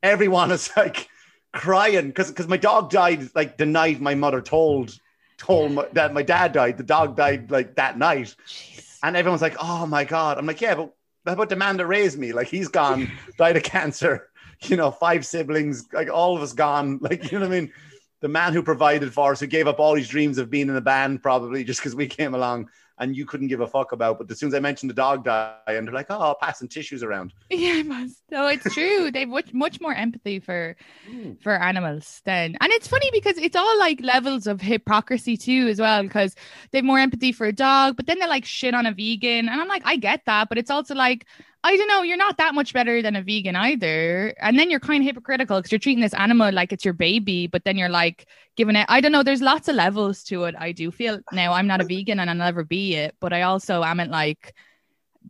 [0.03, 1.09] everyone is like
[1.53, 4.99] crying because because my dog died like the night my mother told
[5.37, 6.77] told my, that my dad died.
[6.77, 8.35] The dog died like that night.
[8.47, 8.92] Jeez.
[9.03, 10.39] And everyone's like, oh my God.
[10.39, 10.93] I'm like, yeah, but
[11.27, 12.33] how about the man that raised me?
[12.33, 14.29] Like he's gone, died of cancer,
[14.63, 16.99] you know, five siblings, like all of us gone.
[17.03, 17.73] Like, you know what I mean?
[18.21, 20.77] The man who provided for us, who gave up all his dreams of being in
[20.77, 22.69] a band, probably just because we came along
[23.03, 24.19] and you couldn't give a fuck about.
[24.19, 27.03] But as soon as I mentioned the dog die, and they're like, oh, passing tissues
[27.03, 27.35] around.
[27.51, 28.23] Yeah, I must.
[28.31, 29.11] No, it's true.
[29.11, 30.77] They've much, much more empathy for
[31.11, 31.41] mm.
[31.43, 35.81] for animals than, and it's funny because it's all like levels of hypocrisy too, as
[35.81, 36.03] well.
[36.05, 36.37] Because
[36.71, 39.61] they've more empathy for a dog, but then they're like shit on a vegan, and
[39.61, 41.27] I'm like, I get that, but it's also like
[41.65, 44.35] I don't know, you're not that much better than a vegan either.
[44.41, 47.47] And then you're kind of hypocritical because you're treating this animal like it's your baby,
[47.47, 50.57] but then you're like giving it, I don't know, there's lots of levels to it.
[50.59, 53.43] I do feel now I'm not a vegan and I'll never be it, but I
[53.43, 54.55] also am not like,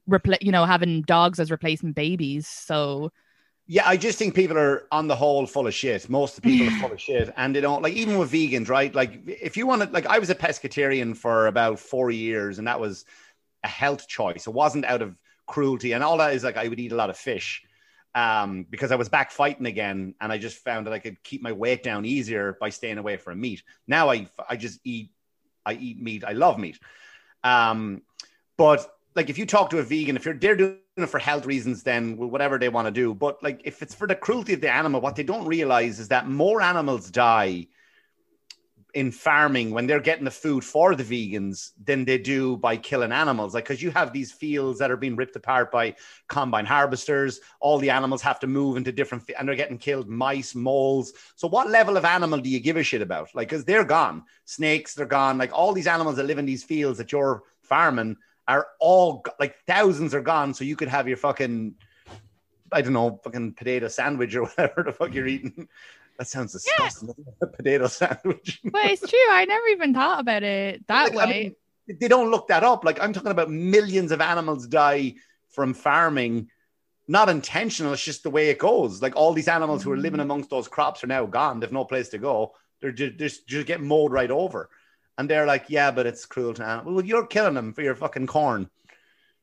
[0.09, 2.47] repl- you know, having dogs as replacement babies.
[2.47, 3.13] So,
[3.67, 6.09] yeah, I just think people are on the whole full of shit.
[6.09, 8.69] Most of the people are full of shit, and they don't like even with vegans,
[8.69, 8.95] right?
[8.95, 12.67] Like, if you want to, like, I was a pescatarian for about four years, and
[12.67, 13.05] that was
[13.63, 14.47] a health choice.
[14.47, 15.17] It wasn't out of
[15.53, 17.63] cruelty and all that is like I would eat a lot of fish
[18.15, 21.43] um, because I was back fighting again, and I just found that I could keep
[21.43, 23.63] my weight down easier by staying away from meat.
[23.87, 25.11] Now I I just eat
[25.65, 26.25] I eat meat.
[26.25, 26.79] I love meat.
[27.45, 28.03] Um,
[28.57, 31.47] but like if you talk to a vegan, if you're they're doing it for health
[31.47, 33.15] reasons, then whatever they want to do.
[33.15, 36.09] But like if it's for the cruelty of the animal, what they don't realize is
[36.09, 37.69] that more animals die
[38.95, 43.11] in farming when they're getting the food for the vegans than they do by killing
[43.11, 43.55] animals.
[43.55, 45.95] Like, because you have these fields that are being ripped apart by
[46.29, 50.55] combine harvesters, all the animals have to move into different, and they're getting killed mice,
[50.55, 51.13] moles.
[51.37, 53.35] So, what level of animal do you give a shit about?
[53.35, 54.25] Like, because they're gone.
[54.45, 55.39] Snakes, they're gone.
[55.39, 59.57] Like, all these animals that live in these fields that you're farming are all like
[59.67, 60.53] thousands are gone.
[60.53, 61.77] So, you could have your fucking,
[62.71, 65.69] I don't know, fucking potato sandwich or whatever the fuck you're eating.
[66.23, 67.13] That sounds disgusting.
[67.43, 68.61] A potato sandwich.
[68.71, 69.19] but it's true.
[69.29, 71.57] I never even thought about it that Like, I way.
[71.89, 72.85] mean, they don't look that up.
[72.85, 75.15] Like I'm talking about millions of animals die
[75.49, 76.49] from farming,
[77.09, 77.93] not intentional.
[77.93, 79.03] It's just the way it goes.
[79.03, 80.23] Like all these animals who are living mm.
[80.23, 81.59] amongst those crops are now gone.
[81.59, 82.53] They've no place to go.
[82.81, 84.71] They're just, just, just getting mowed right over.
[85.19, 86.95] And they're like, yeah, but it's cruel to animals.
[86.95, 88.71] Well, you're killing them for your fucking corn.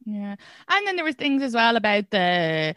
[0.05, 0.37] Yeah.
[0.69, 2.73] And then there was things as well about the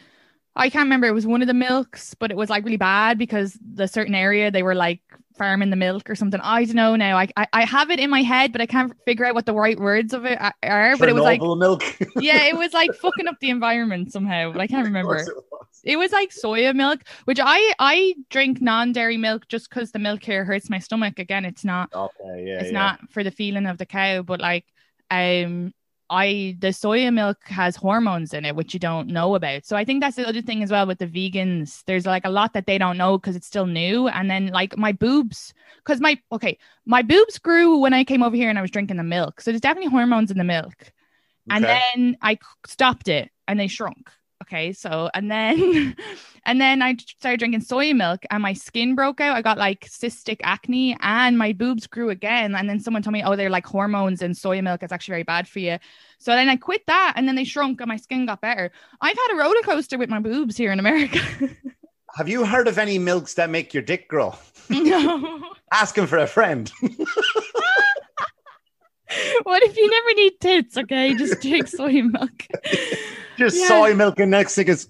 [0.55, 3.19] I can't remember it was one of the milks, but it was like really bad
[3.19, 5.01] because the certain area they were like
[5.37, 6.41] farming the milk or something.
[6.43, 7.17] I don't know now.
[7.17, 9.55] I I, I have it in my head, but I can't figure out what the
[9.55, 10.97] right words of it are.
[10.97, 11.83] But it was like milk.
[12.17, 15.17] yeah, it was like fucking up the environment somehow, but I can't remember.
[15.17, 15.31] it was.
[15.85, 20.23] It was like soya milk, which I I drink non-dairy milk just because the milk
[20.23, 21.19] here hurts my stomach.
[21.19, 22.79] Again, it's not Okay, yeah, it's yeah.
[22.79, 24.65] not for the feeling of the cow, but like
[25.11, 25.73] um
[26.13, 29.65] I the soya milk has hormones in it which you don't know about.
[29.65, 31.83] So I think that's the other thing as well with the vegans.
[31.87, 34.09] There's like a lot that they don't know because it's still new.
[34.09, 38.37] And then like my boobs, because my okay, my boobs grew when I came over
[38.37, 39.41] here and I was drinking the milk.
[39.41, 40.93] So there's definitely hormones in the milk.
[41.51, 44.11] And then I stopped it and they shrunk.
[44.43, 45.95] Okay, so and then
[46.45, 49.37] and then I started drinking soy milk and my skin broke out.
[49.37, 52.57] I got like cystic acne and my boobs grew again.
[52.57, 54.83] And then someone told me, oh, they're like hormones and soy milk.
[54.83, 55.79] It's actually very bad for you.
[56.19, 58.73] So then I quit that and then they shrunk and my skin got better.
[59.01, 61.21] I've had a roller coaster with my boobs here in America.
[62.17, 64.35] Have you heard of any milks that make your dick grow?
[64.69, 65.41] no.
[65.73, 66.71] Asking for a friend.
[69.45, 70.77] what if you never need tits?
[70.77, 72.47] Okay, just drink soy milk.
[73.39, 73.69] Just Yeah.
[73.69, 74.89] soy milk and next thing is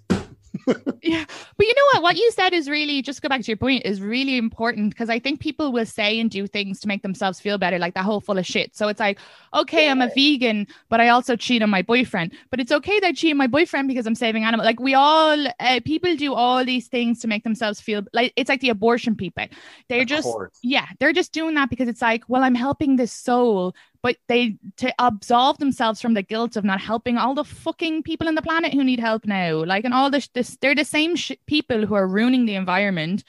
[1.02, 1.24] Yeah.
[1.56, 2.02] But you know what?
[2.02, 5.08] What you said is really, just go back to your point, is really important because
[5.08, 8.04] I think people will say and do things to make themselves feel better, like that
[8.04, 8.76] whole full of shit.
[8.76, 9.18] So it's like,
[9.54, 12.32] okay, I'm a vegan, but I also cheat on my boyfriend.
[12.50, 14.66] But it's okay that I cheat on my boyfriend because I'm saving animals.
[14.66, 18.50] Like we all, uh, people do all these things to make themselves feel like it's
[18.50, 19.46] like the abortion people.
[19.88, 20.58] They're Of just, course.
[20.62, 23.74] yeah, they're just doing that because it's like, well, I'm helping this soul.
[24.02, 28.26] But they to absolve themselves from the guilt of not helping all the fucking people
[28.26, 31.14] on the planet who need help now, like and all this, this they're the same
[31.14, 33.22] sh- people who are ruining the environment.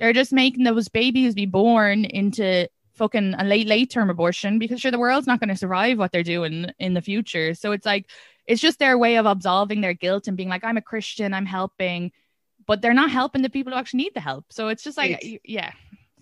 [0.00, 4.80] They're just making those babies be born into fucking a late late term abortion because
[4.80, 7.54] sure the world's not going to survive what they're doing in the future.
[7.54, 8.10] So it's like
[8.46, 11.46] it's just their way of absolving their guilt and being like, I'm a Christian, I'm
[11.46, 12.12] helping,
[12.66, 14.46] but they're not helping the people who actually need the help.
[14.50, 15.72] So it's just like, yeah,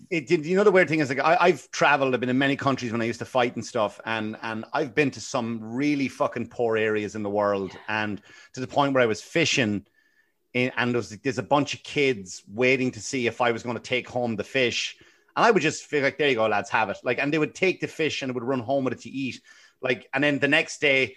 [0.09, 2.37] it did you know the weird thing is like I, I've traveled i've been in
[2.37, 5.59] many countries when i used to fight and stuff and and i've been to some
[5.61, 8.21] really fucking poor areas in the world and
[8.53, 9.85] to the point where i was fishing
[10.53, 13.63] in, and there was, there's a bunch of kids waiting to see if i was
[13.63, 14.97] going to take home the fish
[15.35, 16.97] and i would just feel like there you go lads have it.
[17.03, 19.41] Like and they would take the fish and would run home with it to eat.
[19.81, 21.15] Like and then the next day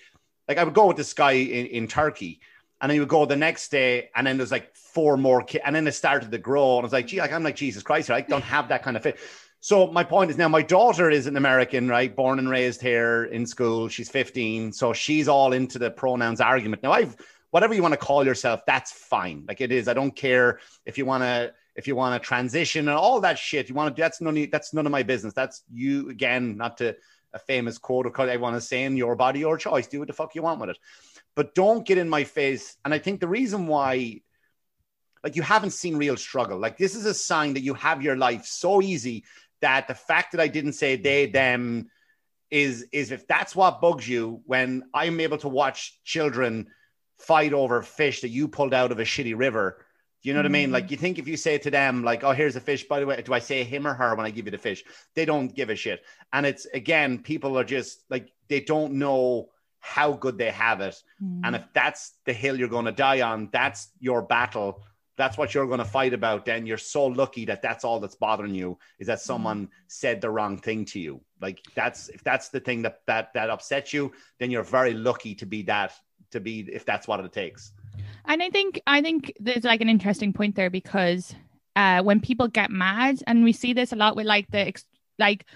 [0.48, 2.40] like i would go with this guy in, in turkey
[2.81, 5.64] and then you would go the next day, and then there's like four more kids,
[5.66, 6.77] and then it started to grow.
[6.77, 8.97] And I was like, gee, like, I'm like, Jesus Christ, I don't have that kind
[8.97, 9.19] of fit.
[9.62, 12.14] So my point is now my daughter is an American, right?
[12.14, 13.88] Born and raised here in school.
[13.88, 14.73] She's 15.
[14.73, 16.83] So she's all into the pronouns argument.
[16.83, 17.14] Now I've
[17.51, 19.45] whatever you want to call yourself, that's fine.
[19.47, 19.87] Like it is.
[19.87, 23.38] I don't care if you want to if you want to transition and all that
[23.38, 23.69] shit.
[23.69, 25.35] You want to that's none of, that's none of my business.
[25.35, 26.97] That's you again, not to
[27.33, 29.87] a famous quote or I want to say in your body, your choice.
[29.87, 30.79] Do what the fuck you want with it
[31.35, 32.77] but don't get in my face.
[32.85, 34.21] And I think the reason why,
[35.23, 38.16] like, you haven't seen real struggle, like, this is a sign that you have your
[38.16, 39.25] life so easy
[39.61, 41.90] that the fact that I didn't say they, them
[42.51, 46.69] is, is if that's what bugs you when I'm able to watch children
[47.19, 49.85] fight over fish that you pulled out of a shitty river.
[50.23, 50.71] Do you know what I mean?
[50.71, 50.91] Like, mm.
[50.91, 53.23] you think if you say to them, like, oh, here's a fish, by the way,
[53.23, 54.85] do I say him or her when I give you the fish?
[55.15, 56.05] They don't give a shit.
[56.33, 61.03] And it's, again, people are just like, they don't know how good they have it.
[61.21, 61.57] And mm.
[61.57, 64.83] if that's the hill you're going to die on, that's your battle.
[65.17, 66.45] That's what you're going to fight about.
[66.45, 69.23] Then you're so lucky that that's all that's bothering you is that mm.
[69.23, 71.23] someone said the wrong thing to you.
[71.41, 75.35] Like that's if that's the thing that that that upsets you, then you're very lucky
[75.37, 75.93] to be that
[76.31, 77.73] to be if that's what it takes.
[78.27, 81.35] And I think I think there's like an interesting point there because
[81.77, 84.85] uh, when people get mad, and we see this a lot with like the ex-
[85.19, 85.47] like,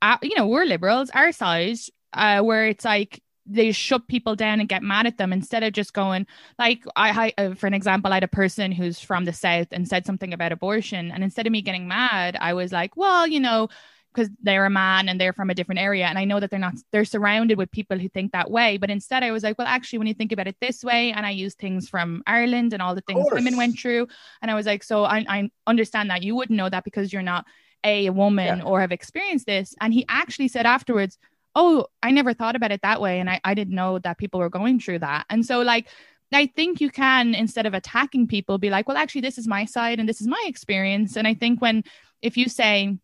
[0.00, 4.60] uh, you know, we're liberals, our size, uh, where it's like they shut people down
[4.60, 6.24] and get mad at them instead of just going
[6.60, 9.68] like I, I uh, for an example, I had a person who's from the south
[9.72, 13.26] and said something about abortion, and instead of me getting mad, I was like, well,
[13.26, 13.68] you know.
[14.12, 16.58] Because they're a man and they're from a different area and i know that they're
[16.58, 19.66] not they're surrounded with people who think that way but instead i was like well
[19.66, 22.82] actually when you think about it this way and i use things from ireland and
[22.82, 24.06] all the things women went through
[24.40, 27.22] and i was like so I, I understand that you wouldn't know that because you're
[27.22, 27.46] not
[27.84, 28.64] a, a woman yeah.
[28.64, 31.18] or have experienced this and he actually said afterwards
[31.54, 34.40] oh i never thought about it that way and I, I didn't know that people
[34.40, 35.88] were going through that and so like
[36.34, 39.64] I think you can, instead of attacking people, be like, well, actually, this is my
[39.64, 41.16] side and this is my experience.
[41.16, 41.84] And I think when,
[42.22, 42.96] if you say,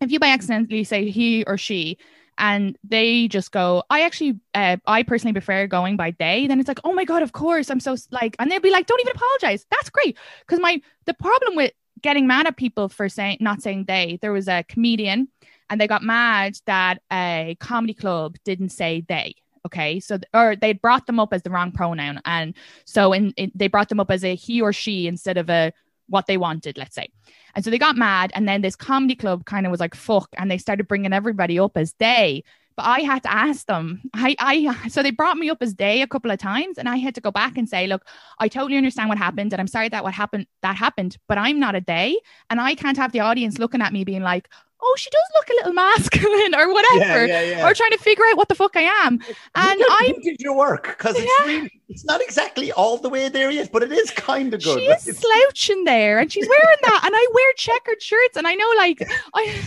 [0.00, 1.98] if you by accidentally say he or she
[2.38, 6.68] and they just go i actually uh, i personally prefer going by they then it's
[6.68, 9.14] like oh my god of course i'm so like and they'll be like don't even
[9.16, 9.66] apologize.
[9.70, 13.84] That's great because my the problem with getting mad at people for saying not saying
[13.86, 15.28] they there was a comedian
[15.70, 19.98] and they got mad that a comedy club didn't say they okay?
[19.98, 22.54] So or they brought them up as the wrong pronoun and
[22.84, 25.72] so in they brought them up as a he or she instead of a
[26.08, 27.08] what they wanted let's say
[27.56, 28.30] and so they got mad.
[28.34, 30.28] And then this comedy club kind of was like, fuck.
[30.36, 32.44] And they started bringing everybody up as they.
[32.76, 34.02] But I had to ask them.
[34.12, 36.96] I, I, so they brought me up as they a couple of times, and I
[36.96, 38.06] had to go back and say, look,
[38.38, 41.58] I totally understand what happened, and I'm sorry that what happened that happened, but I'm
[41.58, 44.94] not a they, and I can't have the audience looking at me being like, oh,
[44.98, 47.68] she does look a little masculine or whatever, yeah, yeah, yeah.
[47.68, 49.20] or trying to figure out what the fuck I am.
[49.54, 53.50] And I did your work because it's really, it's not exactly all the way there
[53.50, 54.78] yet, but it is kind of good.
[54.80, 58.54] She is slouching there, and she's wearing that, and I wear checkered shirts, and I
[58.54, 59.02] know like
[59.34, 59.62] I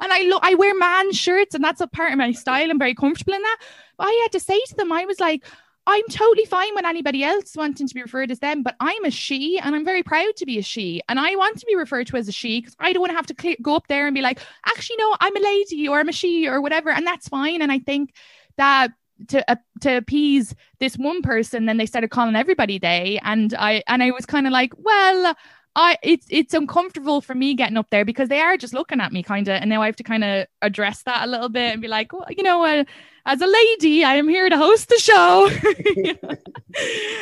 [0.00, 2.70] and I look, I wear man shirts, and that's a part of my style.
[2.70, 3.58] I'm very comfortable in that.
[3.96, 5.44] But I had to say to them, I was like,
[5.86, 9.10] I'm totally fine with anybody else wanting to be referred as them, but I'm a
[9.10, 11.02] she and I'm very proud to be a she.
[11.08, 13.16] And I want to be referred to as a she because I don't want to
[13.16, 16.00] have to clear, go up there and be like, actually, no, I'm a lady or
[16.00, 16.90] I'm a she or whatever.
[16.90, 17.60] And that's fine.
[17.60, 18.14] And I think
[18.56, 18.92] that
[19.28, 23.20] to uh, to appease this one person, then they started calling everybody they.
[23.22, 25.36] And I and I was kind of like, well,
[25.76, 29.12] I it's it's uncomfortable for me getting up there because they are just looking at
[29.12, 31.72] me kind of, and now I have to kind of address that a little bit
[31.72, 32.84] and be like, well, you know, uh,
[33.26, 36.18] as a lady, I am here to host the show, and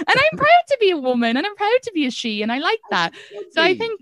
[0.08, 2.58] I'm proud to be a woman, and I'm proud to be a she, and I
[2.58, 3.14] like that.
[3.52, 4.00] So I think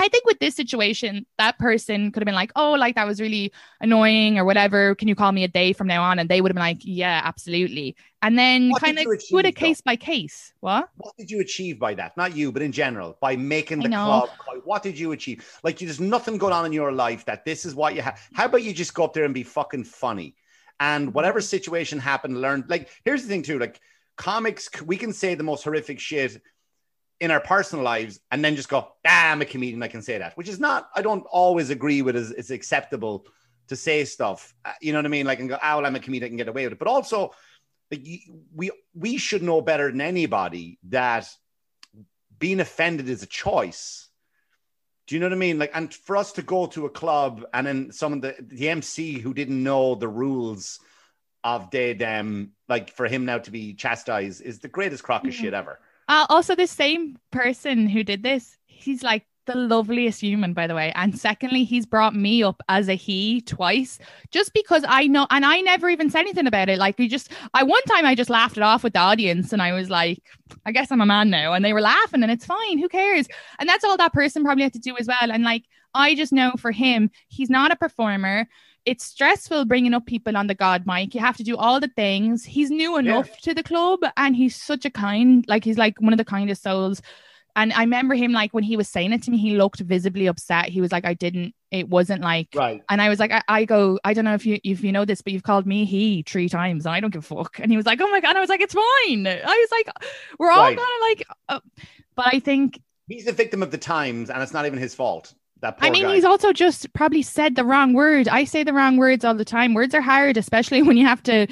[0.00, 3.20] I think with this situation, that person could have been like, oh, like that was
[3.20, 4.94] really annoying or whatever.
[4.94, 6.18] Can you call me a day from now on?
[6.18, 7.94] And they would have been like, yeah, absolutely.
[8.22, 10.54] And then kind of put a case by case.
[10.60, 10.88] What?
[10.96, 12.16] What did you achieve by that?
[12.16, 14.30] Not you, but in general, by making the club.
[14.64, 15.46] What did you achieve?
[15.62, 18.20] Like, there's nothing going on in your life that this is what you have.
[18.32, 20.34] How about you just go up there and be fucking funny?
[20.80, 22.64] And whatever situation happened, learn.
[22.68, 23.58] Like, here's the thing, too.
[23.58, 23.80] Like,
[24.16, 26.40] comics, we can say the most horrific shit
[27.20, 30.18] in our personal lives and then just go, ah, I'm a comedian, I can say
[30.18, 33.26] that, which is not, I don't always agree with as it's acceptable
[33.68, 34.54] to say stuff.
[34.64, 35.26] Uh, you know what I mean?
[35.26, 36.78] Like, and go, oh, well, I'm a comedian, I can get away with it.
[36.78, 37.32] But also,
[37.90, 38.06] like,
[38.54, 41.28] we, we should know better than anybody that
[42.38, 44.08] being offended is a choice.
[45.06, 45.58] Do you know what I mean?
[45.58, 48.70] Like, and for us to go to a club and then some of the, the
[48.70, 50.80] MC who didn't know the rules
[51.44, 55.34] of they, them, like for him now to be chastised is the greatest crock of
[55.34, 55.80] shit ever.
[56.10, 60.74] Uh, also, the same person who did this, he's like the loveliest human, by the
[60.74, 60.92] way.
[60.96, 64.00] And secondly, he's brought me up as a he twice,
[64.32, 66.80] just because I know, and I never even said anything about it.
[66.80, 69.62] Like, we just, I one time I just laughed it off with the audience, and
[69.62, 70.20] I was like,
[70.66, 72.78] I guess I'm a man now, and they were laughing, and it's fine.
[72.78, 73.28] Who cares?
[73.60, 75.30] And that's all that person probably had to do as well.
[75.30, 75.62] And like,
[75.94, 78.48] I just know for him, he's not a performer
[78.84, 81.14] it's stressful bringing up people on the God mic.
[81.14, 82.44] You have to do all the things.
[82.44, 83.36] He's new enough yeah.
[83.42, 86.62] to the club and he's such a kind, like he's like one of the kindest
[86.62, 87.02] souls.
[87.56, 90.26] And I remember him like when he was saying it to me, he looked visibly
[90.26, 90.68] upset.
[90.68, 92.82] He was like, I didn't, it wasn't like right.
[92.88, 95.04] And I was like, I, I, go, I don't know if you if you know
[95.04, 97.58] this, but you've called me he three times and I don't give a fuck.
[97.58, 98.30] And he was like, Oh my god.
[98.30, 99.26] And I was like, it's fine.
[99.26, 99.88] I was like,
[100.38, 100.78] we're all right.
[100.78, 101.60] kind of like uh,
[102.14, 105.34] but I think he's a victim of the times and it's not even his fault.
[105.62, 106.14] I mean, guy.
[106.14, 108.28] he's also just probably said the wrong word.
[108.28, 109.74] I say the wrong words all the time.
[109.74, 111.46] Words are hard, especially when you have to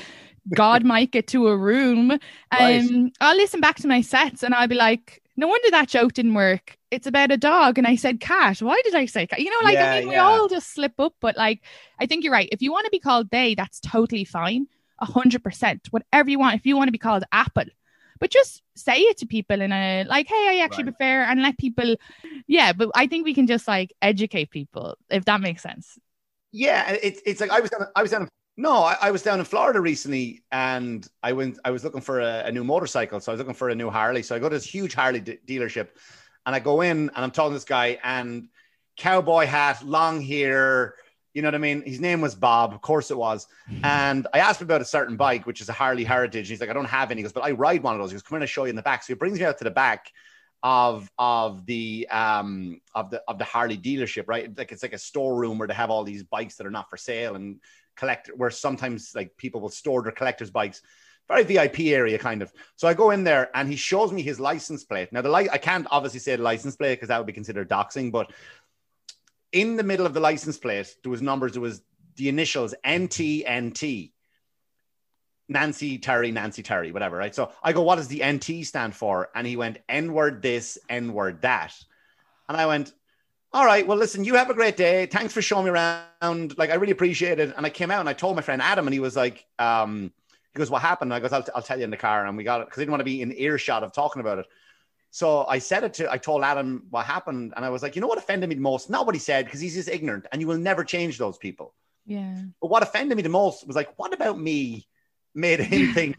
[0.54, 2.12] God might get to a room.
[2.12, 2.18] Um,
[2.50, 3.12] right.
[3.20, 6.34] I'll listen back to my sets and I'll be like, no wonder that joke didn't
[6.34, 6.76] work.
[6.90, 7.78] It's about a dog.
[7.78, 8.60] And I said cat.
[8.60, 9.40] Why did I say cat?
[9.40, 11.14] You know, like, yeah, I mean, we all just slip up.
[11.20, 11.62] But like,
[12.00, 12.48] I think you're right.
[12.50, 14.66] If you want to be called they, that's totally fine.
[14.98, 15.86] A hundred percent.
[15.90, 16.56] Whatever you want.
[16.56, 17.66] If you want to be called apple,
[18.18, 20.96] but just say it to people in a like, hey, I actually right.
[20.96, 21.96] prefer and let people,
[22.46, 22.72] yeah.
[22.72, 25.98] But I think we can just like educate people if that makes sense.
[26.52, 28.28] Yeah, it's it's like I was down, I was down.
[28.56, 31.58] No, I, I, was down in Florida recently, and I went.
[31.64, 33.88] I was looking for a, a, new motorcycle, so I was looking for a new
[33.88, 34.22] Harley.
[34.22, 35.90] So I go to this huge Harley d- dealership,
[36.44, 38.48] and I go in, and I'm talking to this guy, and
[38.96, 40.96] cowboy hat, long hair,
[41.38, 41.84] you know what I mean?
[41.86, 42.74] His name was Bob.
[42.74, 43.46] Of course it was.
[43.84, 46.48] And I asked him about a certain bike, which is a Harley Heritage.
[46.48, 47.20] He's like, I don't have any.
[47.20, 48.10] He goes, but I ride one of those.
[48.10, 49.04] He goes, come in and show you in the back.
[49.04, 50.10] So he brings me out to the back
[50.64, 54.50] of of the um of the of the Harley dealership, right?
[54.58, 56.96] Like it's like a storeroom where they have all these bikes that are not for
[56.96, 57.60] sale and
[57.94, 60.82] collect where sometimes like people will store their collectors bikes
[61.28, 62.52] very VIP area kind of.
[62.76, 65.12] So I go in there and he shows me his license plate.
[65.12, 67.68] Now the light I can't obviously say the license plate because that would be considered
[67.68, 68.32] doxing, but
[69.52, 71.52] in the middle of the license plate there was numbers.
[71.52, 71.82] There was
[72.16, 74.12] the initials NTNT.
[75.50, 77.34] Nancy Terry, Nancy Terry, whatever, right?
[77.34, 79.30] So I go, what does the NT stand for?
[79.34, 81.74] And he went, N word this, N word that.
[82.48, 82.92] And I went,
[83.52, 85.06] all right, well, listen, you have a great day.
[85.06, 86.58] Thanks for showing me around.
[86.58, 87.54] Like, I really appreciate it.
[87.56, 90.12] And I came out and I told my friend Adam, and he was like, um,
[90.52, 91.12] he goes, what happened?
[91.12, 92.26] And I goes, I'll, I'll tell you in the car.
[92.26, 94.40] And we got it because I didn't want to be in earshot of talking about
[94.40, 94.46] it.
[95.10, 97.54] So I said it to, I told Adam what happened.
[97.56, 98.90] And I was like, you know what offended me the most?
[98.90, 101.74] Not what he said, because he's just ignorant and you will never change those people.
[102.06, 102.36] Yeah.
[102.60, 104.86] But what offended me the most was like, what about me
[105.34, 106.16] made him think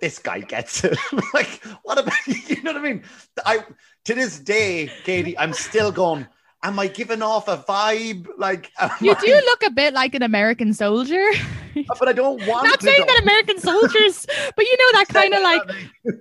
[0.00, 0.96] this guy gets it?
[1.34, 3.02] like, what about you know what I mean?
[3.44, 3.64] I
[4.06, 6.26] to this day, Katie, I'm still going.
[6.62, 8.26] Am I giving off a vibe?
[8.36, 11.24] Like You I- do look a bit like an American soldier.
[11.76, 12.86] Uh, but I don't want Not to.
[12.86, 15.62] saying that American soldiers, but you know that kind of like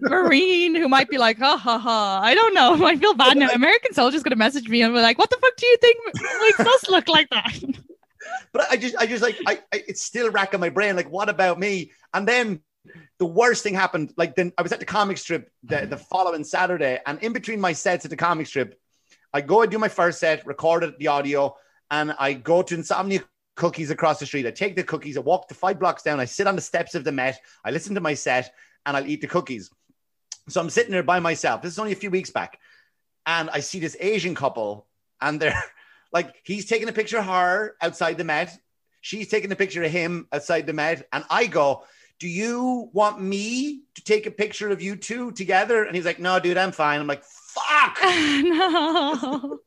[0.02, 2.22] Marine who might be like, ha ha ha.
[2.24, 2.86] I don't know.
[2.86, 3.50] I feel bad now.
[3.50, 5.98] American soldier's gonna message me and be like, what the fuck do you think
[6.42, 7.54] makes us look like that?
[8.54, 10.96] But I just, I just like, I, I, it's still racking my brain.
[10.96, 11.92] Like, what about me?
[12.14, 12.62] And then
[13.18, 14.14] the worst thing happened.
[14.18, 17.60] Like, then I was at the comic strip the, the following Saturday, and in between
[17.60, 18.79] my sets at the comic strip,
[19.34, 21.56] I go and do my first set, recorded the audio,
[21.92, 23.24] and I go to Insomnia
[23.56, 24.48] Cookies across the street.
[24.48, 26.96] I take the cookies, I walk the five blocks down, I sit on the steps
[26.96, 28.54] of the Met, I listen to my set,
[28.86, 29.70] and I'll eat the cookies.
[30.48, 31.62] So I'm sitting there by myself.
[31.62, 32.60] This is only a few weeks back,
[33.26, 34.88] and I see this Asian couple,
[35.22, 35.62] and they're
[36.14, 38.58] like, he's taking a picture of her outside the Met.
[39.02, 41.08] She's taking a picture of him outside the Met.
[41.14, 41.84] And I go,
[42.20, 45.84] Do you want me to take a picture of you two together?
[45.84, 47.00] And he's like, No, dude, I'm fine.
[47.00, 47.24] I'm like,
[47.68, 47.98] Fuck.
[48.04, 49.60] no,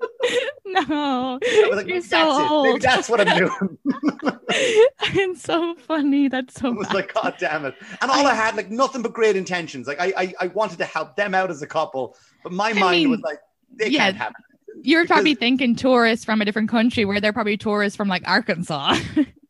[0.67, 2.43] no, I like, you're "Maybe so that's it.
[2.43, 2.81] Maybe old.
[2.81, 3.79] that's what I'm doing.
[4.49, 6.29] it's so funny.
[6.29, 6.95] That's so I was bad.
[6.95, 7.75] like, God damn it.
[8.01, 9.87] And all I, had, like, nothing but great intentions.
[9.87, 13.03] Like, I, I, I wanted to help them out as a couple, but my mind
[13.03, 13.41] mean, was like,
[13.77, 14.85] They yeah, can't have it.
[14.87, 18.97] You're probably thinking tourists from a different country where they're probably tourists from like Arkansas.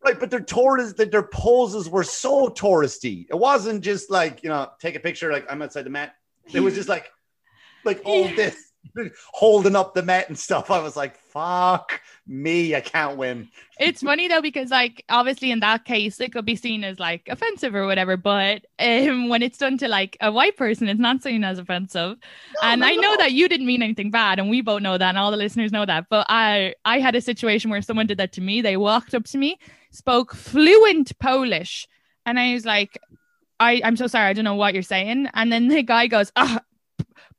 [0.04, 3.26] Right, but their tours, their, their poses were so touristy.
[3.30, 6.14] It wasn't just like you know, take a picture like I'm outside the Met.
[6.52, 7.12] It was just like,
[7.84, 8.34] like all Yeah.
[8.36, 8.72] this,
[9.32, 10.70] holding up the Met and stuff.
[10.70, 13.48] I was like, fuck me, I can't win.
[13.80, 17.26] it's funny though because like obviously in that case it could be seen as like
[17.28, 21.22] offensive or whatever, but um, when it's done to like a white person, it's not
[21.22, 22.16] seen as offensive.
[22.62, 23.18] and not I know all.
[23.18, 25.72] that you didn't mean anything bad, and we both know that, and all the listeners
[25.72, 26.06] know that.
[26.10, 28.60] But I I had a situation where someone did that to me.
[28.62, 29.58] They walked up to me,
[29.90, 31.88] spoke fluent Polish,
[32.26, 32.98] and I was like,
[33.58, 35.28] I I'm so sorry, I don't know what you're saying.
[35.34, 36.60] And then the guy goes, ah.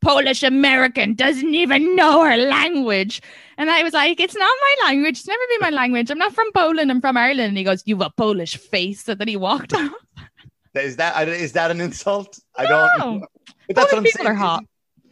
[0.04, 3.22] Polish American doesn't even know her language.
[3.58, 5.20] And I was like, it's not my language.
[5.20, 6.10] It's never been my language.
[6.10, 6.92] I'm not from Poland.
[6.92, 7.50] I'm from Ireland.
[7.50, 9.04] And he goes, You've a Polish face.
[9.04, 9.92] So then he walked off.
[10.76, 12.40] Is that is that an insult?
[12.56, 13.00] I don't.
[13.00, 13.28] Know.
[13.68, 14.38] But that's what I'm Polish people saying.
[14.38, 14.64] are hot.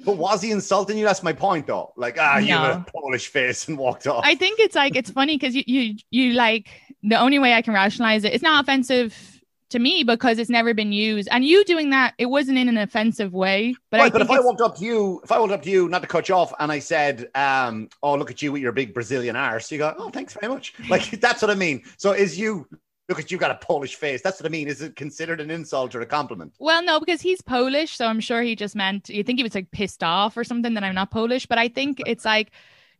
[0.03, 1.05] But was he insulting you?
[1.05, 1.93] That's my point, though.
[1.95, 4.23] Like, ah, you have a Polish face and walked off.
[4.25, 6.69] I think it's like it's funny because you you you like
[7.03, 8.33] the only way I can rationalize it.
[8.33, 9.30] It's not offensive
[9.71, 11.27] to me because it's never been used.
[11.31, 13.75] And you doing that, it wasn't in an offensive way.
[13.89, 15.69] But I right, but if I walked up to you, if I walked up to
[15.69, 18.61] you, not to cut you off, and I said, um, "Oh, look at you with
[18.61, 21.83] your big Brazilian arse," you go, "Oh, thanks very much." Like that's what I mean.
[21.97, 22.67] So, is you
[23.07, 24.21] look at you got a Polish face?
[24.21, 24.67] That's what I mean.
[24.67, 26.53] Is it considered an insult or a compliment?
[26.59, 29.55] Well, no, because he's Polish, so I'm sure he just meant you think he was
[29.55, 31.45] like pissed off or something that I'm not Polish.
[31.45, 32.51] But I think it's like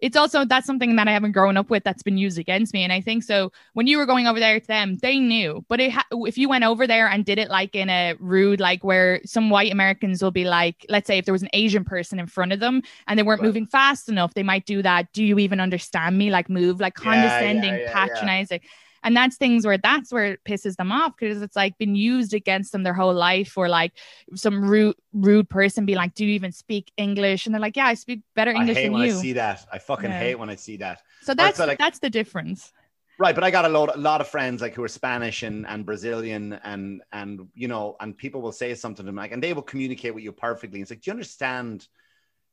[0.02, 2.84] it's also that's something that I haven't grown up with that's been used against me.
[2.84, 5.64] And I think so when you were going over there to them, they knew.
[5.70, 8.60] But it ha- if you went over there and did it like in a rude,
[8.60, 11.86] like where some white Americans will be like, let's say if there was an Asian
[11.86, 13.48] person in front of them and they weren't Right.
[13.48, 15.12] moving fast enough, they might do that.
[15.14, 16.32] Do you even understand me?
[16.32, 17.94] Like move, like Yeah, yeah, condescending, yeah, yeah.
[17.94, 18.62] patronizing.
[19.04, 22.34] And that's things where that's where it pisses them off because it's like been used
[22.34, 23.94] against them their whole life, or like
[24.36, 27.88] some rude rude person be like, "Do you even speak English?" And they're like, "Yeah,
[27.88, 28.78] I speak better English.
[28.78, 29.66] I hate than when you." I see that.
[29.72, 30.20] I fucking Yeah.
[30.20, 31.02] hate when I see that.
[31.22, 32.72] so that's so, like- that's the difference.
[33.18, 35.68] Right, but I got a lot, a lot of friends like who are Spanish and,
[35.68, 39.44] and Brazilian, and and you know, and people will say something to them like, and
[39.44, 40.82] they will communicate with you perfectly.
[40.82, 41.88] It's like, do you understand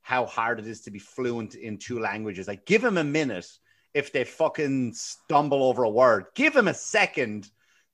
[0.02, 2.48] how hard it is to be fluent in two languages?
[2.48, 3.46] Like, give them a minute
[3.98, 6.26] if they fucking stumble over a word.
[6.34, 7.50] Give them a second.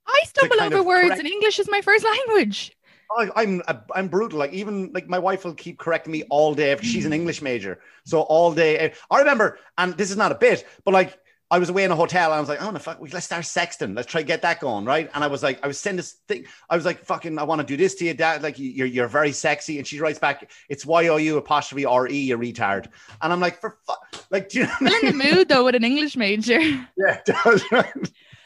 [0.07, 2.77] I stumble over words, correct- and English is my first language.
[3.17, 3.63] I, I'm
[3.95, 4.39] I'm brutal.
[4.39, 7.43] Like even like my wife will keep correcting me all day if she's an English
[7.43, 7.81] major.
[8.05, 8.93] So all day.
[9.11, 11.19] I remember, and this is not a bit, but like
[11.51, 13.45] I was away in a hotel and I was like, oh no, fuck, let's start
[13.45, 13.95] sexting.
[13.95, 15.11] Let's try get that going, right?
[15.15, 16.47] And I was like, I was sending this thing.
[16.71, 18.43] I was like, fucking, I want to do this to you, dad.
[18.43, 19.79] Like you're you're very sexy.
[19.79, 22.87] And she writes back, it's Y O U apostrophe R E, you retard.
[23.21, 24.89] And I'm like, for fuck, like, do you know?
[24.89, 26.61] Still in the mood though with an English major.
[26.97, 27.63] Yeah, it does.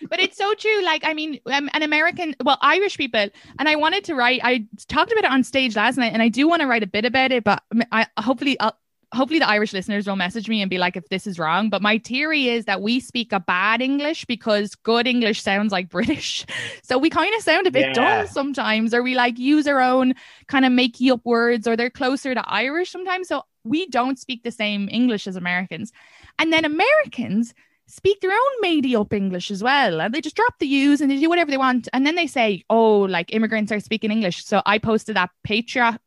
[0.09, 0.82] but it's so true.
[0.82, 3.28] Like, I mean, um, an American, well, Irish people,
[3.59, 4.40] and I wanted to write.
[4.42, 6.86] I talked about it on stage last night, and I do want to write a
[6.86, 7.44] bit about it.
[7.44, 8.76] But I hopefully I'll,
[9.15, 11.71] hopefully the Irish listeners will message me and be like, if this is wrong.
[11.71, 15.89] But my theory is that we speak a bad English because good English sounds like
[15.89, 16.45] British.
[16.83, 17.93] So we kind of sound a bit yeah.
[17.93, 20.15] dumb sometimes, or we like use our own
[20.47, 23.29] kind of makey up words, or they're closer to Irish sometimes.
[23.29, 25.93] So we don't speak the same English as Americans.
[26.39, 27.53] And then Americans
[27.87, 30.01] speak their own made up English as well.
[30.01, 31.89] And they just drop the U's and they do whatever they want.
[31.93, 34.45] And then they say, oh, like immigrants are speaking English.
[34.45, 35.99] So I posted that Patriot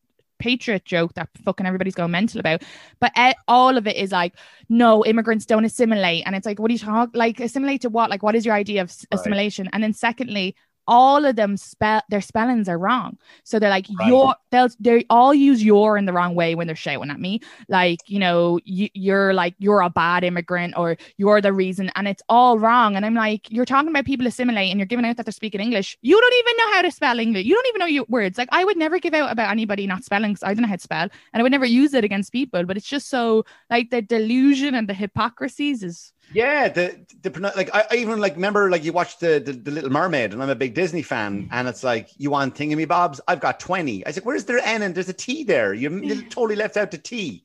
[0.41, 2.63] patriot joke that fucking everybody's going mental about.
[2.99, 3.13] But
[3.47, 4.35] all of it is like,
[4.67, 6.23] no, immigrants don't assimilate.
[6.25, 8.09] And it's like, what do you talk like assimilate to what?
[8.09, 9.69] Like, what is your idea of assimilation?
[9.71, 10.55] And then secondly,
[10.91, 13.17] all of them spell their spellings are wrong.
[13.45, 14.09] So they're like right.
[14.09, 17.39] your they'll they all use your in the wrong way when they're shouting at me.
[17.69, 22.09] Like, you know, you, you're like you're a bad immigrant or you're the reason and
[22.09, 22.97] it's all wrong.
[22.97, 25.61] And I'm like, you're talking about people assimilate and you're giving out that they're speaking
[25.61, 25.97] English.
[26.01, 27.45] You don't even know how to spell English.
[27.45, 28.37] You don't even know your words.
[28.37, 30.75] Like I would never give out about anybody not spelling because I don't know how
[30.75, 33.91] to spell and I would never use it against people, but it's just so like
[33.91, 38.69] the delusion and the hypocrisies is yeah, the the like I, I, even like remember
[38.69, 41.47] like you watched the, the, the Little Mermaid, and I'm a big Disney fan, mm.
[41.51, 43.19] and it's like you want thingy bobs.
[43.27, 44.05] I've got twenty.
[44.05, 45.73] I was like, where's their N and there's a T there?
[45.73, 47.43] You, totally left out the T.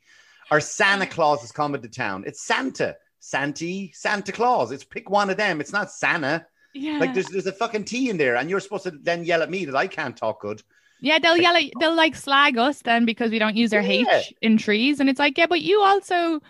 [0.51, 2.23] Or Santa Claus is coming to town.
[2.25, 4.71] It's Santa, Santy, Santa Claus.
[4.71, 5.61] It's pick one of them.
[5.61, 6.47] It's not Santa.
[6.73, 6.99] Yeah.
[6.99, 9.51] Like there's there's a fucking T in there, and you're supposed to then yell at
[9.51, 10.63] me that I can't talk good.
[11.01, 14.19] Yeah, they'll yell at they'll like slag us then because we don't use our yeah.
[14.19, 16.41] H in trees, and it's like, yeah, but you also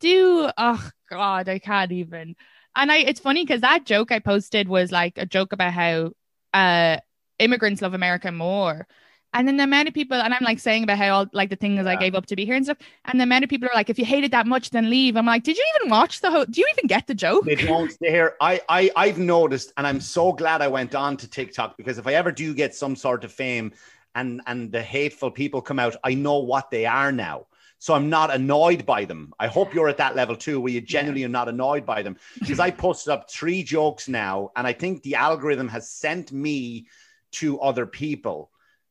[0.00, 0.50] do.
[0.56, 2.36] Oh God, I can't even.
[2.76, 6.12] And I, it's funny because that joke I posted was like a joke about how
[6.54, 6.98] uh
[7.38, 8.86] immigrants love America more.
[9.34, 11.56] And then the amount of people, and I'm like saying about how all like the
[11.56, 11.90] things yeah.
[11.90, 12.78] I gave up to be here and stuff.
[13.04, 15.16] And the amount of people are like, if you hate it that much, then leave.
[15.16, 16.46] I'm like, did you even watch the whole?
[16.46, 17.44] Do you even get the joke?
[17.44, 18.36] They don't stay here.
[18.40, 22.06] I, I, I've noticed, and I'm so glad I went on to TikTok because if
[22.06, 23.72] I ever do get some sort of fame,
[24.14, 27.46] and and the hateful people come out, I know what they are now.
[27.78, 29.32] So I'm not annoyed by them.
[29.38, 32.16] I hope you're at that level too, where you genuinely are not annoyed by them.
[32.40, 36.88] Because I posted up three jokes now, and I think the algorithm has sent me
[37.32, 38.50] to other people,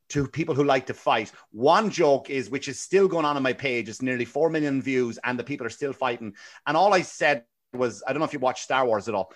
[0.10, 1.32] to people who like to fight.
[1.52, 4.82] One joke is, which is still going on on my page, it's nearly 4 million
[4.82, 6.36] views, and the people are still fighting.
[6.66, 9.34] And all I said was, I don't know if you watch Star Wars at all.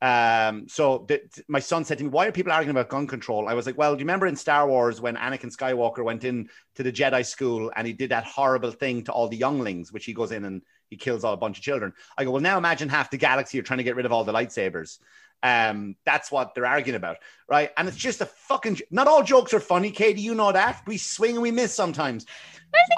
[0.00, 3.48] Um, so th- my son said to me, "Why are people arguing about gun control?"
[3.48, 6.48] I was like, "Well, do you remember in Star Wars when Anakin Skywalker went in
[6.76, 10.04] to the Jedi school and he did that horrible thing to all the younglings, which
[10.04, 12.58] he goes in and he kills all a bunch of children?" I go, "Well, now
[12.58, 14.98] imagine half the galaxy are trying to get rid of all the lightsabers."
[15.42, 17.18] Um, that's what they're arguing about,
[17.48, 17.70] right?
[17.76, 18.80] And it's just a fucking.
[18.90, 20.20] Not all jokes are funny, Katie.
[20.20, 22.26] You know that we swing and we miss sometimes.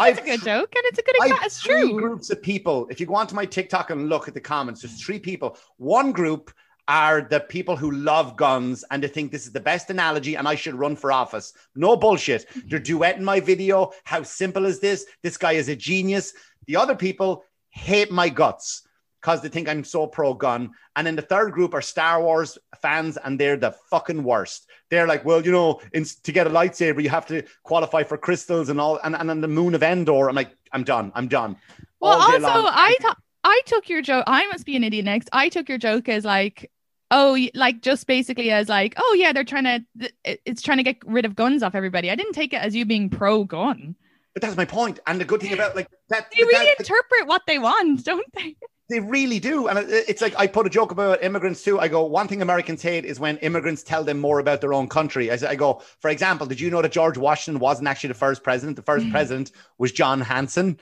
[0.01, 1.17] I think it's a good joke, and it's a good.
[1.17, 1.47] Example.
[1.47, 1.99] It's true.
[1.99, 2.89] Groups of people.
[2.91, 5.57] If you go onto my TikTok and look at the comments, there's three people.
[5.77, 6.51] One group
[6.91, 10.49] are the people who love guns and they think this is the best analogy and
[10.49, 11.53] I should run for office.
[11.77, 12.47] No bullshit.
[12.67, 13.93] They're duetting my video.
[14.03, 15.07] How simple is this?
[15.23, 16.35] This guy is a genius.
[16.67, 18.83] The other people hate my guts
[19.21, 20.71] because they think I'm so pro gun.
[20.97, 24.69] And then the third group are Star Wars fans and they're the fucking worst.
[24.89, 28.19] They're like, well, you know, in, to get a lightsaber, you have to qualify for
[28.19, 28.99] crystals and all.
[29.05, 31.13] And, and on the moon of Endor, I'm like, I'm done.
[31.15, 31.55] I'm done.
[32.01, 33.19] Well, also, I thought.
[33.45, 34.25] I took your joke.
[34.27, 35.29] I must be an idiot next.
[35.33, 36.71] I took your joke as like
[37.11, 40.97] oh like just basically as like oh yeah they're trying to it's trying to get
[41.07, 42.11] rid of guns off everybody.
[42.11, 43.97] I didn't take it as you being pro gun
[44.35, 45.01] but that's my point.
[45.07, 48.33] And the good thing about like that they really that, interpret what they want don't
[48.35, 48.57] they?
[48.89, 49.69] They really do.
[49.69, 51.81] And it's like i put a joke about immigrants too.
[51.81, 54.89] I go one thing americans hate is when immigrants tell them more about their own
[54.89, 55.31] country.
[55.31, 58.43] I, I go for example did you know that george washington wasn't actually the first
[58.43, 58.77] president?
[58.77, 59.11] The first mm.
[59.11, 60.79] president was john hanson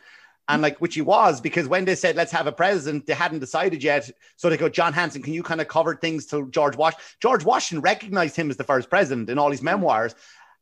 [0.48, 3.38] and like which he was because when they said let's have a president they hadn't
[3.38, 6.76] decided yet so they go john hanson can you kind of cover things to george
[6.76, 10.14] washington george washington recognized him as the first president in all his memoirs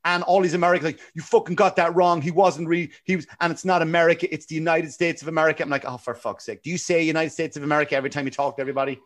[0.07, 2.23] and all these Americans like you fucking got that wrong.
[2.23, 4.33] He wasn't really he was, and it's not America.
[4.33, 5.65] It's the United States of America.
[5.65, 8.25] I'm like, oh, for fuck's sake, do you say United States of America every time
[8.25, 9.01] you talk to everybody?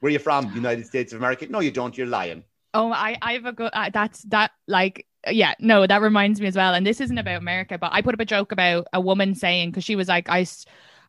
[0.00, 0.52] Where are you from?
[0.54, 1.46] United States of America?
[1.48, 1.96] No, you don't.
[1.96, 2.42] You're lying.
[2.74, 3.70] Oh, I I have a good.
[3.72, 6.74] Uh, that's that like yeah, no, that reminds me as well.
[6.74, 9.70] And this isn't about America, but I put up a joke about a woman saying
[9.70, 10.46] because she was like, I,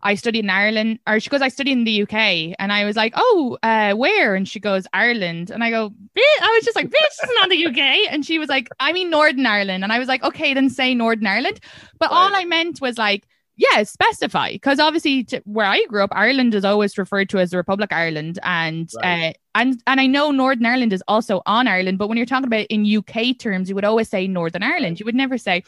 [0.03, 2.95] I studied in Ireland, or she goes, I studied in the UK, and I was
[2.95, 4.36] like, oh, uh, where?
[4.36, 7.66] And she goes, Ireland, and I go, I was just like, bitch, it's not the
[7.66, 10.70] UK, and she was like, I mean Northern Ireland, and I was like, okay, then
[10.70, 11.59] say Northern Ireland,
[11.97, 12.18] but right.
[12.18, 13.28] all I meant was like
[13.58, 17.51] yeah, specify because obviously to, where I grew up, Ireland is always referred to as
[17.51, 19.30] the Republic of Ireland, and right.
[19.30, 22.47] uh, and and I know Northern Ireland is also on Ireland, but when you're talking
[22.47, 24.99] about in UK terms, you would always say Northern Ireland.
[24.99, 25.64] You would never say.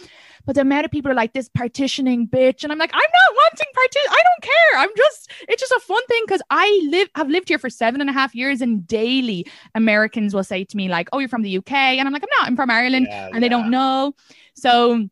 [0.45, 3.35] But the amount of people are like this partitioning bitch, and I'm like, I'm not
[3.35, 4.11] wanting partition.
[4.11, 4.79] I don't care.
[4.81, 8.01] I'm just it's just a fun thing because I live have lived here for seven
[8.01, 11.43] and a half years, and daily Americans will say to me like, "Oh, you're from
[11.43, 12.47] the UK," and I'm like, "I'm not.
[12.47, 13.39] I'm from Ireland," yeah, and yeah.
[13.39, 14.13] they don't know.
[14.55, 15.07] So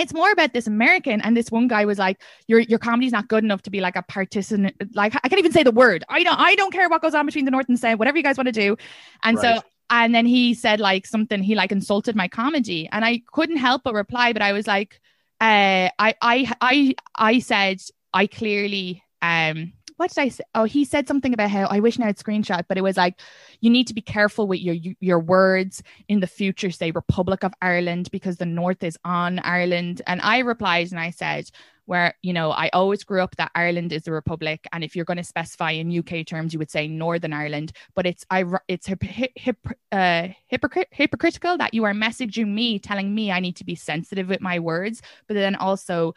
[0.00, 1.20] it's more about this American.
[1.20, 3.96] And this one guy was like, Your your comedy's not good enough to be like
[3.96, 6.04] a partisan like I can't even say the word.
[6.08, 8.22] I don't I don't care what goes on between the North and South, whatever you
[8.22, 8.76] guys want to do.
[9.22, 9.58] And right.
[9.58, 12.88] so and then he said like something, he like insulted my comedy.
[12.90, 15.00] And I couldn't help but reply, but I was like,
[15.40, 17.80] uh I I I I said
[18.14, 20.44] I clearly um what did I say?
[20.54, 23.20] Oh, he said something about how I wish now I'd screenshot, but it was like
[23.60, 26.70] you need to be careful with your your words in the future.
[26.70, 31.10] Say Republic of Ireland because the North is on Ireland, and I replied and I
[31.10, 31.50] said
[31.84, 35.04] where you know I always grew up that Ireland is a republic, and if you're
[35.04, 37.72] going to specify in UK terms, you would say Northern Ireland.
[37.94, 39.58] But it's I it's hip, hip,
[39.92, 44.40] uh, hypocritical that you are messaging me, telling me I need to be sensitive with
[44.40, 46.14] my words, but then also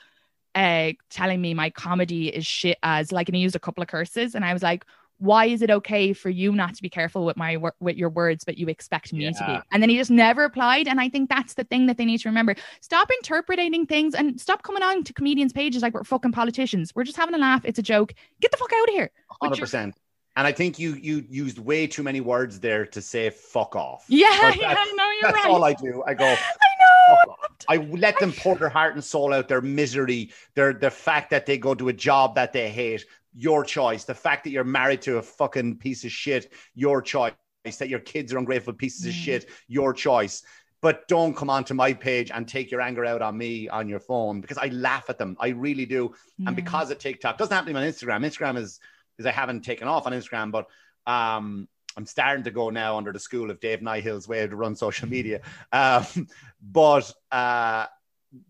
[0.56, 3.88] uh, telling me my comedy is shit as like, and he used a couple of
[3.88, 4.86] curses, and I was like,
[5.20, 8.44] why is it okay for you not to be careful with my with your words
[8.44, 9.32] but you expect me yeah.
[9.32, 11.98] to be and then he just never applied and i think that's the thing that
[11.98, 15.94] they need to remember stop interpreting things and stop coming on to comedians pages like
[15.94, 18.90] we're fucking politicians we're just having a laugh it's a joke get the fuck out
[18.90, 19.94] of here 100%
[20.36, 24.06] and I think you you used way too many words there to say fuck off.
[24.08, 25.46] Yeah, yeah, no, you're that's right.
[25.46, 26.04] all I do.
[26.08, 26.26] I go.
[27.70, 31.46] I let them pour their heart and soul out, their misery, their the fact that
[31.46, 33.06] they go to a job that they hate.
[33.36, 34.04] Your choice.
[34.04, 36.52] The fact that you're married to a fucking piece of shit.
[36.76, 37.34] Your choice.
[37.66, 39.10] That your kids are ungrateful pieces mm.
[39.10, 39.50] of shit.
[39.68, 40.44] Your choice
[40.84, 44.02] but don't come onto my page and take your anger out on me on your
[44.02, 45.38] phone because I laugh at them.
[45.40, 46.14] I really do.
[46.46, 48.26] And because of TikTok, doesn't happen on Instagram.
[48.26, 48.82] Instagram is
[49.16, 50.68] because I haven't taken off on Instagram, but
[51.08, 54.76] um, I'm starting to go now under the school of Dave Nihill's way to run
[54.76, 55.42] social media.
[55.72, 56.28] Um,
[56.62, 57.86] but uh,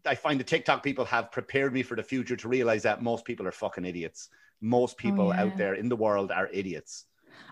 [0.05, 3.25] I find the TikTok people have prepared me for the future to realize that most
[3.25, 4.29] people are fucking idiots.
[4.61, 5.41] Most oh, people oh, yeah.
[5.41, 7.05] out there in the world are idiots.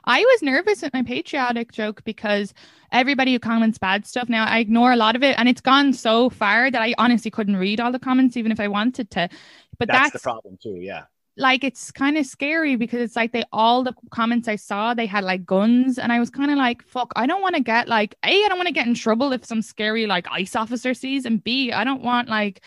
[0.06, 2.54] I was nervous at my patriotic joke because
[2.92, 5.94] everybody who comments bad stuff now, I ignore a lot of it, and it's gone
[5.94, 9.30] so far that I honestly couldn't read all the comments even if I wanted to.
[9.78, 10.78] But that's, that's the problem too.
[10.80, 11.04] Yeah
[11.38, 15.06] like it's kind of scary because it's like they all the comments I saw they
[15.06, 17.88] had like guns and I was kind of like fuck I don't want to get
[17.88, 20.94] like a I don't want to get in trouble if some scary like ICE officer
[20.94, 22.62] sees and b I don't want like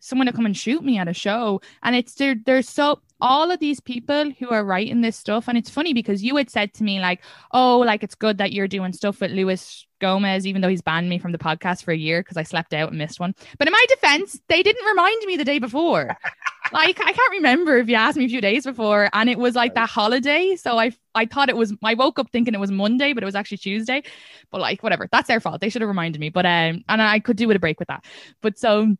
[0.00, 3.50] someone to come and shoot me at a show and it's there there's so all
[3.50, 6.72] of these people who are writing this stuff and it's funny because you had said
[6.72, 7.22] to me like
[7.52, 11.08] oh like it's good that you're doing stuff with Luis Gomez even though he's banned
[11.08, 13.68] me from the podcast for a year because I slept out and missed one but
[13.68, 16.16] in my defense they didn't remind me the day before
[16.72, 19.54] like I can't remember if you asked me a few days before, and it was
[19.54, 20.56] like that holiday.
[20.56, 23.26] So I I thought it was I woke up thinking it was Monday, but it
[23.26, 24.02] was actually Tuesday.
[24.50, 25.60] But like whatever, that's their fault.
[25.60, 26.30] They should have reminded me.
[26.30, 28.04] But um, and I could do with a break with that.
[28.40, 28.96] But so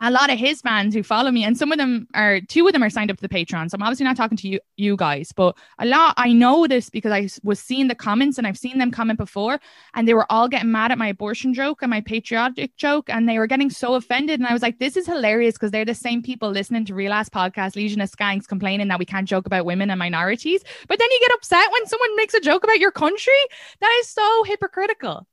[0.00, 2.72] a lot of his fans who follow me, and some of them are two of
[2.72, 3.70] them are signed up to the Patreon.
[3.70, 6.90] So I'm obviously not talking to you, you guys, but a lot I know this
[6.90, 9.58] because I was seeing the comments and I've seen them comment before,
[9.94, 13.28] and they were all getting mad at my abortion joke and my patriotic joke, and
[13.28, 14.38] they were getting so offended.
[14.38, 17.12] And I was like, this is hilarious because they're the same people listening to Real
[17.12, 20.62] Ass Podcast, Legion of Skanks, complaining that we can't joke about women and minorities.
[20.88, 23.32] But then you get upset when someone makes a joke about your country.
[23.80, 25.26] That is so hypocritical.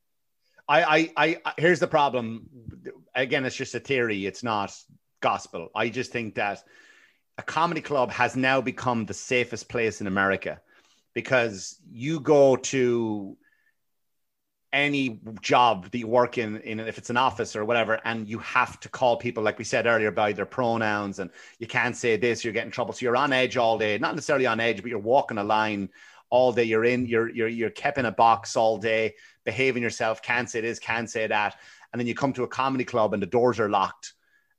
[0.70, 2.48] I, I, I, here's the problem.
[3.16, 4.26] Again, it's just a theory.
[4.26, 4.76] It's not
[5.22, 5.70] gospel.
[5.76, 6.64] I just think that
[7.38, 10.62] a comedy club has now become the safest place in America
[11.14, 13.38] because you go to
[14.72, 18.40] any job that you work in, in if it's an office or whatever, and you
[18.40, 22.18] have to call people, like we said earlier, by their pronouns, and you can't say
[22.18, 22.92] this, you're getting trouble.
[22.92, 25.90] So you're on edge all day, not necessarily on edge, but you're walking a line
[26.32, 26.64] all day.
[26.64, 29.14] You're in, you're you're you're kept in a box all day,
[29.46, 30.22] behaving yourself.
[30.22, 31.58] Can't say this, can't say that,
[31.92, 34.14] and then you come to a comedy club and the doors are locked,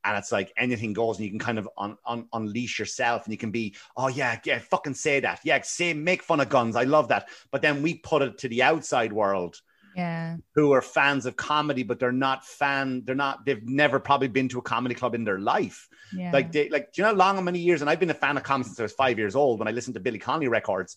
[0.05, 3.33] and it's like anything goes, and you can kind of un, un, unleash yourself, and
[3.33, 6.77] you can be, oh yeah, yeah, fucking say that, yeah, say make fun of guns.
[6.77, 9.61] I love that, but then we put it to the outside world.
[9.97, 10.39] Yeah.
[10.57, 13.05] Who are fans of comedy, but they're not fan.
[13.05, 13.47] They're not.
[13.47, 15.89] They've never probably been to a comedy club in their life.
[16.13, 16.33] Yeah.
[16.33, 17.81] Like they, like, do you know how long, how many years?
[17.81, 19.61] And I've been a fan of comedy since I was five years old.
[19.61, 20.97] When I listened to Billy Connolly records,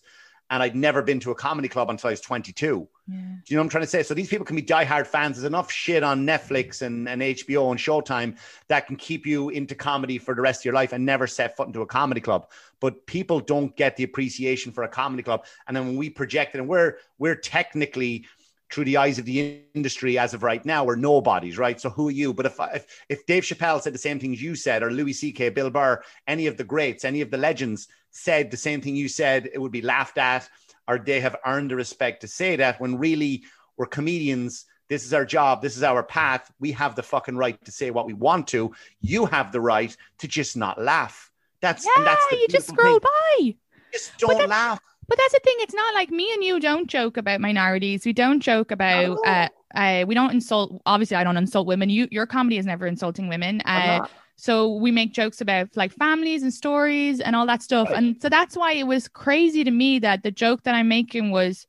[0.50, 2.88] and I'd never been to a comedy club until I was 22.
[3.06, 3.16] Yeah.
[3.16, 4.02] Do you know what I'm trying to say?
[4.02, 5.36] So these people can be diehard fans.
[5.36, 6.86] There's enough shit on Netflix mm.
[6.86, 8.36] and, and HBO and Showtime
[8.68, 11.56] that can keep you into comedy for the rest of your life and never set
[11.56, 12.50] foot into a comedy club.
[12.80, 15.44] But people don't get the appreciation for a comedy club.
[15.66, 18.26] And then when we project it, and we're we're technically
[18.70, 21.80] through the eyes of the industry as of right now are nobodies, right?
[21.80, 22.34] So who are you?
[22.34, 25.50] But if if if Dave Chappelle said the same things you said, or Louis C.K.,
[25.50, 29.08] Bill Burr, any of the greats, any of the legends said the same thing you
[29.08, 30.48] said, it would be laughed at,
[30.86, 32.80] or they have earned the respect to say that.
[32.80, 33.44] When really
[33.76, 36.50] we're comedians, this is our job, this is our path.
[36.60, 38.74] We have the fucking right to say what we want to.
[39.00, 41.30] You have the right to just not laugh.
[41.60, 43.08] That's yeah, that's you just scroll thing.
[43.40, 43.56] by.
[43.92, 44.80] Just don't laugh.
[45.08, 45.56] But that's the thing.
[45.60, 48.04] It's not like me and you don't joke about minorities.
[48.04, 49.16] We don't joke about.
[49.16, 49.22] No.
[49.24, 50.80] Uh, uh, we don't insult.
[50.86, 51.88] Obviously, I don't insult women.
[51.90, 53.62] You, your comedy is never insulting women.
[53.62, 54.06] Uh,
[54.36, 57.88] so we make jokes about like families and stories and all that stuff.
[57.88, 57.98] Right.
[57.98, 61.30] And so that's why it was crazy to me that the joke that I'm making
[61.30, 61.66] was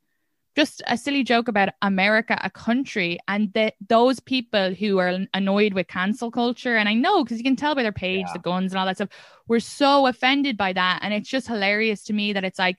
[0.56, 5.74] just a silly joke about America, a country, and that those people who are annoyed
[5.74, 8.34] with cancel culture, and I know because you can tell by their page, Yeah.
[8.34, 9.10] the guns and all that stuff,
[9.48, 12.78] were so offended by that, and it's just hilarious to me that it's like,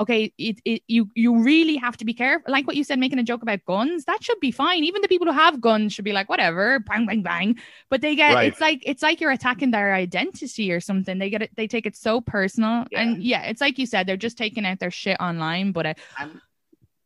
[0.00, 2.50] okay, it, it you you really have to be careful.
[2.50, 4.82] Like what you said, making a joke about guns, that should be fine.
[4.84, 7.58] Even the people who have guns should be like, whatever, bang, bang, bang.
[7.90, 8.48] But they get Right.
[8.50, 11.18] it's like it's like you're attacking their identity or something.
[11.18, 13.02] They get it, they take it so personal, Yeah.
[13.02, 15.72] and yeah, it's like you said, they're just taking out their shit online.
[15.72, 16.40] But uh, and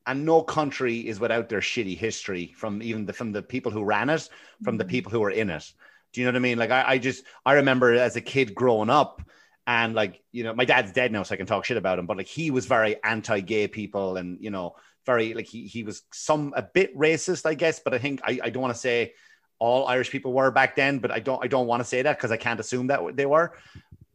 [0.07, 3.83] and no country is without their shitty history from even the from the people who
[3.85, 4.29] ran it,
[4.63, 5.73] from the people who were in it.
[6.13, 6.59] Do you know what I mean?
[6.59, 9.23] Like I, I just I remember as a kid growing up,
[9.67, 12.07] and like you know my dad's dead now, so I can talk shit about him.
[12.07, 16.03] But like he was very anti-gay people, and you know very like he he was
[16.13, 17.81] some a bit racist, I guess.
[17.81, 19.15] But I think I, I don't want to say
[19.59, 22.19] all Irish people were back then, but I don't I don't want to say that
[22.19, 23.57] because I can't assume that they were.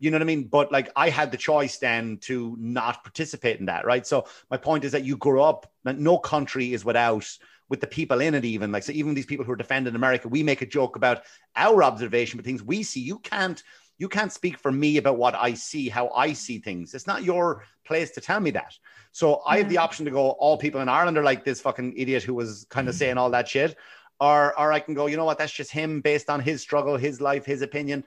[0.01, 0.45] You know what I mean?
[0.45, 4.07] But like I had the choice then to not participate in that, right?
[4.07, 7.29] So my point is that you grow up, no country is without
[7.67, 10.27] with the people in it, even like so even these people who are defending America,
[10.27, 11.23] we make a joke about
[11.55, 13.01] our observation, but things we see.
[13.01, 13.61] You can't
[13.99, 16.95] you can't speak for me about what I see, how I see things.
[16.95, 18.73] It's not your place to tell me that.
[19.11, 21.93] So I have the option to go, all people in Ireland are like this fucking
[21.97, 22.97] idiot who was kind of mm.
[22.97, 23.75] saying all that shit.
[24.21, 26.97] Or, or I can go, you know what, that's just him based on his struggle,
[26.97, 28.03] his life, his opinion.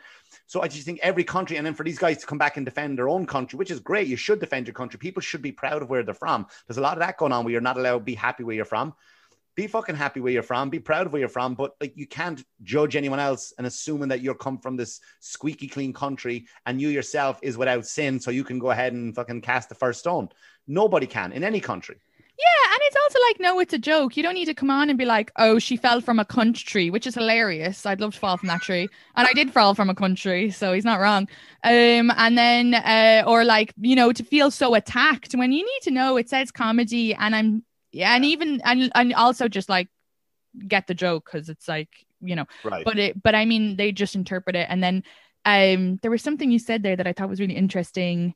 [0.47, 2.67] So I just think every country, and then for these guys to come back and
[2.67, 4.09] defend their own country, which is great.
[4.09, 4.99] You should defend your country.
[4.99, 6.47] People should be proud of where they're from.
[6.67, 8.55] There's a lot of that going on where you're not allowed to be happy where
[8.55, 8.93] you're from.
[9.55, 10.71] Be fucking happy where you're from.
[10.71, 11.55] Be proud of where you're from.
[11.55, 15.69] But like you can't judge anyone else and assuming that you're come from this squeaky
[15.69, 19.43] clean country and you yourself is without sin, so you can go ahead and fucking
[19.43, 20.29] cast the first stone.
[20.67, 21.97] Nobody can in any country.
[22.39, 24.17] Yeah, and it's also like, no, it's a joke.
[24.17, 26.57] You don't need to come on and be like, oh, she fell from a cunt
[26.57, 27.85] tree, which is hilarious.
[27.85, 28.89] I'd love to fall from that tree.
[29.17, 31.29] And I did fall from a country, so he's not wrong.
[31.63, 35.81] Um, and then uh, or like, you know, to feel so attacked when you need
[35.83, 37.63] to know it says comedy and I'm
[37.93, 39.89] yeah, and even and and also just like
[40.67, 41.89] get the joke because it's like,
[42.21, 42.85] you know, Right.
[42.85, 45.03] but it but I mean they just interpret it and then
[45.45, 48.35] um there was something you said there that I thought was really interesting.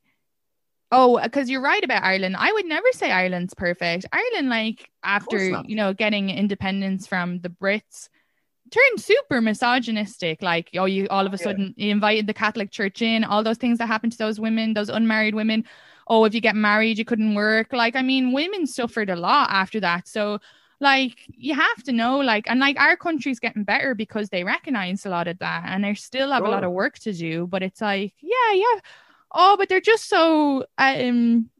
[0.93, 2.37] Oh, because you're right about Ireland.
[2.39, 4.07] I would never say Ireland's perfect.
[4.13, 8.09] Ireland, like after you know getting independence from the Brits,
[8.71, 10.43] turned super misogynistic.
[10.43, 13.59] Like, oh, you all of a sudden you invited the Catholic Church in, all those
[13.59, 15.65] things that happened to those women, those unmarried women.
[16.07, 17.73] Oh, if you get married, you couldn't work.
[17.73, 20.07] Like, I mean, women suffered a lot after that.
[20.07, 20.39] So,
[20.81, 25.07] like, you have to know, like, and like our country's getting better because they recognize
[25.07, 27.47] a lot of that, and they still have a lot of work to do.
[27.47, 28.81] But it's like, yeah, yeah.
[29.33, 31.51] Oh, but they're just so um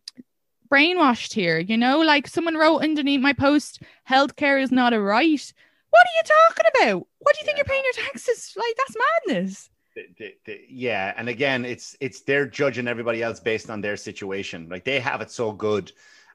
[0.69, 2.01] brainwashed here, you know?
[2.01, 5.53] Like someone wrote underneath my post, healthcare is not a right.
[5.91, 7.07] What are you talking about?
[7.19, 8.55] What do you think you're paying your taxes?
[8.57, 8.97] Like that's
[9.29, 9.71] madness.
[10.19, 14.69] The- the- yeah and again it's it's they're judging everybody else based on their situation.
[14.69, 15.93] Like they have it so good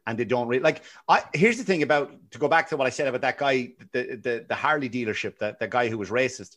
[0.07, 2.87] and they don't really like i here's the thing about to go back to what
[2.87, 6.09] i said about that guy the the, the harley dealership that the guy who was
[6.09, 6.55] racist.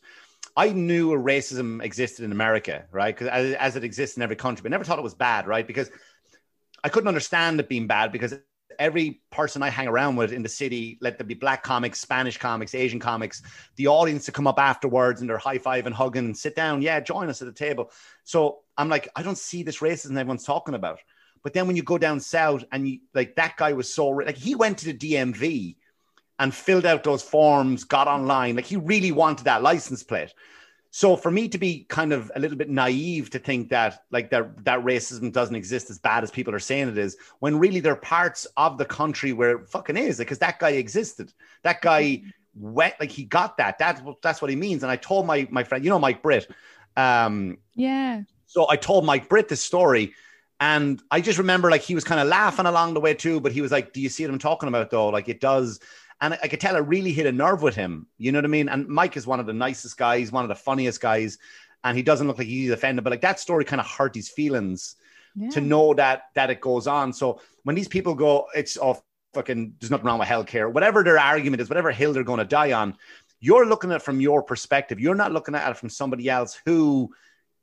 [0.57, 3.13] I knew racism existed in america right?
[3.15, 5.65] Because as, as it exists in every country but never thought it was bad right?
[5.67, 5.91] Because
[6.83, 8.33] i couldn't understand it being bad because
[8.79, 12.37] every person I hang around with in the city, let there be black comics, Spanish
[12.37, 13.41] comics, Asian comics,
[13.75, 16.81] the audience to come up afterwards and they're high five and hugging and sit down.
[16.81, 17.91] Yeah, join us at the table.
[18.23, 20.99] So I'm like, I don't see this racism everyone's talking about.
[21.43, 24.35] But then when you go down south and you like that guy was so like
[24.35, 25.75] he went to the DMV
[26.39, 30.33] and filled out those forms, got online, like he really wanted that license plate.
[30.97, 34.29] So for me to be kind of a little bit naive to think that like
[34.29, 37.81] that that racism doesn't exist as bad as people are saying it is, when really
[37.81, 41.33] there are parts of the country where it fucking is, because that guy existed.
[41.63, 42.21] That guy
[42.55, 43.77] went like he got that.
[43.77, 44.83] That's what that's what he means.
[44.83, 46.49] And I told my my friend, you know, Mike Britt.
[46.95, 48.21] Um, Yeah.
[48.45, 50.13] so I told Mike Britt this story,
[50.61, 53.51] and I just remember like he was kind of laughing along the way too, but
[53.51, 55.09] he was like, "Do you see what I'm talking about though?
[55.09, 55.81] Like it does."
[56.21, 58.07] And I could tell it really hit a nerve with him.
[58.17, 58.69] You know what I mean?
[58.69, 61.37] And Mike is one of the nicest guys, one of the funniest guys,
[61.83, 63.03] and he doesn't look like he's offended.
[63.03, 64.95] But like that story kind of hurt his feelings
[65.35, 65.49] yeah.
[65.49, 67.13] to know that that it goes on.
[67.13, 69.01] So when these people go, it's oh
[69.33, 72.45] fucking there's nothing wrong with healthcare, whatever their argument is, whatever hill they're going to
[72.45, 72.95] die on,
[73.39, 74.99] you're looking at it from your perspective.
[74.99, 77.11] You're not looking at it from somebody else who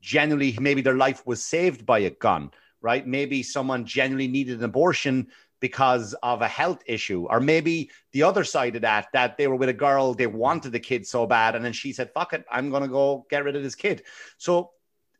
[0.01, 2.51] genuinely maybe their life was saved by a gun,
[2.81, 3.05] right?
[3.05, 5.27] Maybe someone genuinely needed an abortion
[5.63, 9.55] because of a health issue, or maybe the other side of that, that they were
[9.55, 12.43] with a girl, they wanted the kid so bad, and then she said, "Fuck it,
[12.51, 14.03] I'm gonna go get rid of this kid."
[14.37, 14.71] So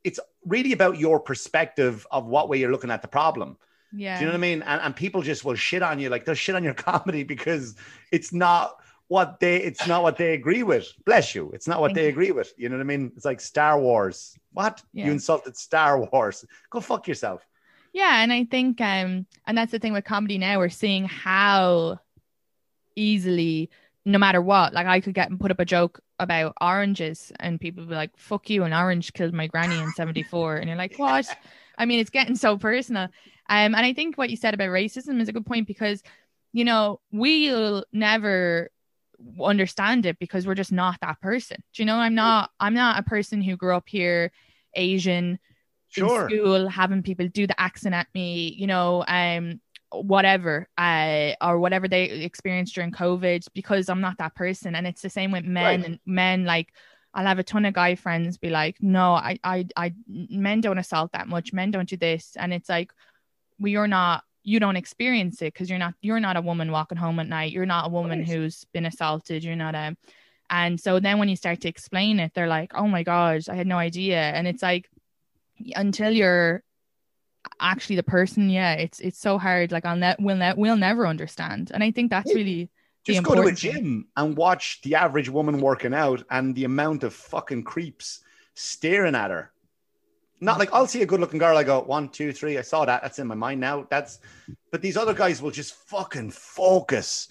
[0.03, 3.57] it's really about your perspective of what way you're looking at the problem.
[3.95, 4.15] Yeah.
[4.17, 4.61] Do you know what I mean?
[4.63, 7.75] And, and people just will shit on you like they'll shit on your comedy because
[8.11, 8.75] it's not
[9.07, 10.91] what they it's not what they agree with.
[11.05, 11.51] Bless you.
[11.51, 12.09] It's not what Thank they you.
[12.09, 12.53] agree with.
[12.57, 13.13] You know what I mean?
[13.15, 14.37] It's like Star Wars.
[14.51, 14.83] What?
[14.91, 15.05] Yeah.
[15.05, 16.43] You insulted Star Wars.
[16.69, 17.47] Go fuck yourself.
[17.93, 21.99] Yeah, and I think um and that's the thing with comedy now we're seeing how
[22.95, 23.69] easily
[24.03, 27.59] no matter what like I could get and put up a joke about oranges and
[27.59, 30.97] people be like fuck you an orange killed my granny in 74 and you're like
[30.97, 31.25] what?
[31.77, 33.03] I mean it's getting so personal.
[33.49, 36.01] Um and I think what you said about racism is a good point because
[36.51, 38.71] you know we'll never
[39.41, 41.57] understand it because we're just not that person.
[41.73, 44.31] Do you know I'm not I'm not a person who grew up here
[44.75, 45.37] Asian
[45.93, 46.27] Sure.
[46.29, 49.59] in school having people do the accent at me you know um
[49.91, 54.73] whatever uh or whatever they experienced during covid because i'm not that person.
[54.75, 55.85] And it's the same with men Right.
[55.85, 56.73] and men like
[57.13, 60.79] i'll have a ton of guy friends be like no i i i men don't
[60.79, 61.53] assault that much.
[61.53, 62.35] Men don't do this.
[62.37, 62.91] And it's like
[63.59, 66.97] well you're not you don't experience it because you're not you're not a woman walking
[66.97, 67.51] home at night.
[67.51, 69.43] You're not a woman who's been assaulted.
[69.43, 69.95] You're not a
[70.49, 73.53] and so then when you start to explain it they're like oh my gosh i
[73.53, 74.19] had no idea.
[74.19, 74.89] And it's like
[75.75, 76.63] until you're
[77.59, 81.05] actually the person yeah it's it's so hard like i'll ne- we'll, ne- we'll never
[81.05, 82.69] understand and i think that's really
[83.05, 86.63] the Just go to a gym and watch the average woman working out and the
[86.63, 88.21] amount of fucking creeps
[88.53, 89.51] staring at her.
[90.39, 92.85] Not like I'll see a good looking girl, I go, one, two, three, I saw
[92.85, 93.01] that.
[93.01, 93.87] That's in my mind now.
[93.89, 94.19] That's
[94.71, 97.27] but these other guys will just fucking focus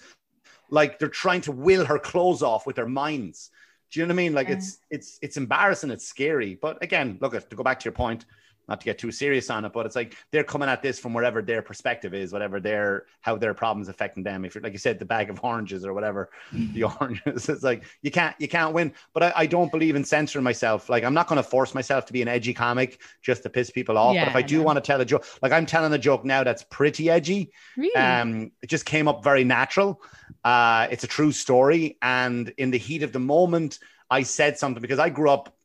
[0.69, 3.51] like they're trying to will her clothes off with their minds.
[3.93, 4.33] Do you know what I mean?
[4.33, 4.55] Like Yeah.
[4.55, 6.55] it's it's it's embarrassing, it's scary.
[6.59, 8.25] But again, look at to go back to your point,
[8.67, 11.13] not to get too serious on it, but it's like they're coming at this from
[11.13, 14.45] wherever their perspective is, whatever their how their problems affecting them.
[14.45, 17.83] If you're like you said, the bag of oranges or whatever, the oranges, it's like
[18.01, 18.93] you can't you can't win.
[19.13, 20.89] But I, I don't believe in censoring myself.
[20.89, 23.69] Like I'm not going to force myself to be an edgy comic just to piss
[23.69, 24.15] people off.
[24.15, 24.63] but if I do no.
[24.63, 27.95] want to tell a joke, like I'm telling a joke now that's pretty edgy, really
[27.95, 30.01] um, it just came up very natural.
[30.43, 34.81] Uh, it's a true story, and in the heat of the moment, I said something
[34.81, 35.55] because I grew up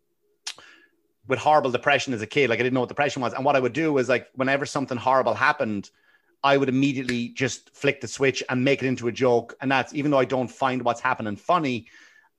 [1.28, 2.50] with horrible depression as a kid.
[2.50, 4.66] Like I didn't know what depression was, and what I would do was like whenever
[4.66, 5.90] something horrible happened,
[6.42, 9.54] I would immediately just flick the switch and make it into a joke.
[9.60, 11.86] And that's even though I don't find what's happening funny,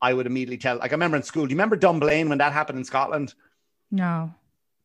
[0.01, 0.77] I would immediately tell.
[0.77, 1.45] Like I remember in school.
[1.45, 3.33] Do you remember Dunblane when that happened in Scotland?
[3.91, 4.33] no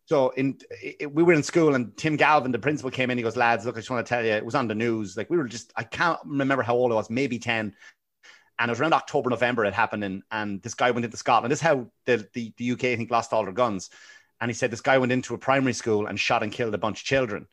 [0.06, 3.18] So in it, we were in school and Tim Galvin, the principal, came in.
[3.18, 5.16] He goes, "Lads, look, I just want to tell you, it was on the news.
[5.16, 7.74] Like we were just, I can't remember how old I was, maybe ten,
[8.58, 9.64] and it was around October, November.
[9.64, 11.50] It happened, and and this guy went into Scotland.
[11.50, 13.90] This is how the, the the UK I think lost all their guns,
[14.40, 16.78] and he said this guy went into a primary school and shot and killed a
[16.78, 17.46] bunch of children,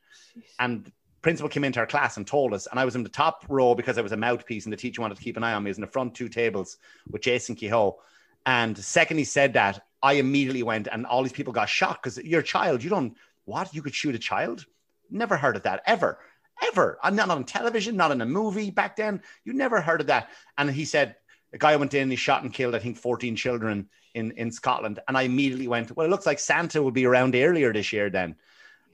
[0.60, 0.92] and
[1.22, 3.76] principal came into our class and told us, and I was in the top row
[3.76, 5.70] because I was a mouthpiece, and the teacher wanted to keep an eye on me.
[5.70, 6.78] I was in the front two tables
[7.10, 7.98] with Jason Kehoe.
[8.46, 12.04] And the second he said that, I immediately went, and all these people got shocked
[12.04, 12.84] because you're a child.
[12.84, 13.74] You don't what?
[13.74, 14.66] You could shoot a child?
[15.12, 16.20] Never heard of that ever,
[16.62, 16.98] ever.
[17.02, 19.22] I'm not on television, not in a movie back then.
[19.44, 20.30] You never heard of that.
[20.58, 21.16] And he said
[21.54, 25.00] a guy went in, he shot and killed, I think, 14 children in in Scotland.
[25.08, 28.10] And I immediately went, well, it looks like Santa will be around earlier this year
[28.10, 28.36] then.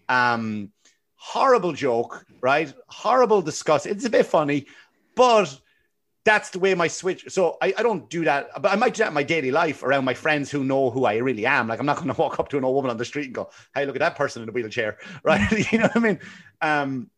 [0.09, 0.71] Um,
[1.15, 2.73] horrible joke, right?
[2.87, 3.85] Horrible discuss.
[3.85, 4.67] It's a bit funny,
[5.15, 5.59] but
[6.27, 7.25] that's the way my switch.
[7.29, 9.81] So I, I don't do that, but I might do that in my daily life
[9.81, 11.69] around my friends who know who I really am.
[11.69, 13.35] Like I'm not going to walk up to an old woman on the street and
[13.35, 15.49] go, "Hey, look at that person in a wheelchair," right?
[15.71, 16.19] you know what I mean?
[16.61, 17.09] Um,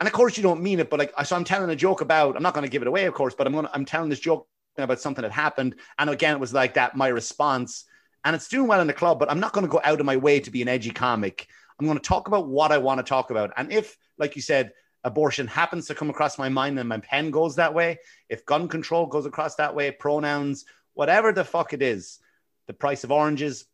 [0.00, 2.00] and of course you don't mean it, but like I so, I'm telling a joke
[2.00, 2.36] about.
[2.36, 3.66] I'm not going to give it away, of course, but I'm going.
[3.66, 4.46] to I'm telling this joke
[4.76, 6.96] about something that happened, and again, it was like that.
[6.96, 7.84] My response,
[8.24, 10.06] and it's doing well in the club, but I'm not going to go out of
[10.06, 11.48] my way to be an edgy comic.
[11.78, 14.42] I'm going to talk about what I want to talk about, and if, like you
[14.42, 14.72] said,
[15.04, 18.68] abortion happens to come across my mind and my pen goes that way, if gun
[18.68, 22.18] control goes across that way, pronouns, whatever the fuck it is,
[22.66, 23.66] the price of oranges,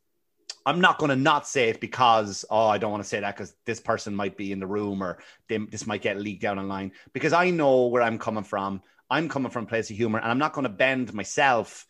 [0.67, 3.37] I'm not going to not say it because, oh, I don't want to say that
[3.37, 6.59] because this person might be in the room or they, this might get leaked out
[6.59, 8.83] online because I know where I'm coming from.
[9.11, 11.87] I'm coming from a place of humor and I'm not going to bend myself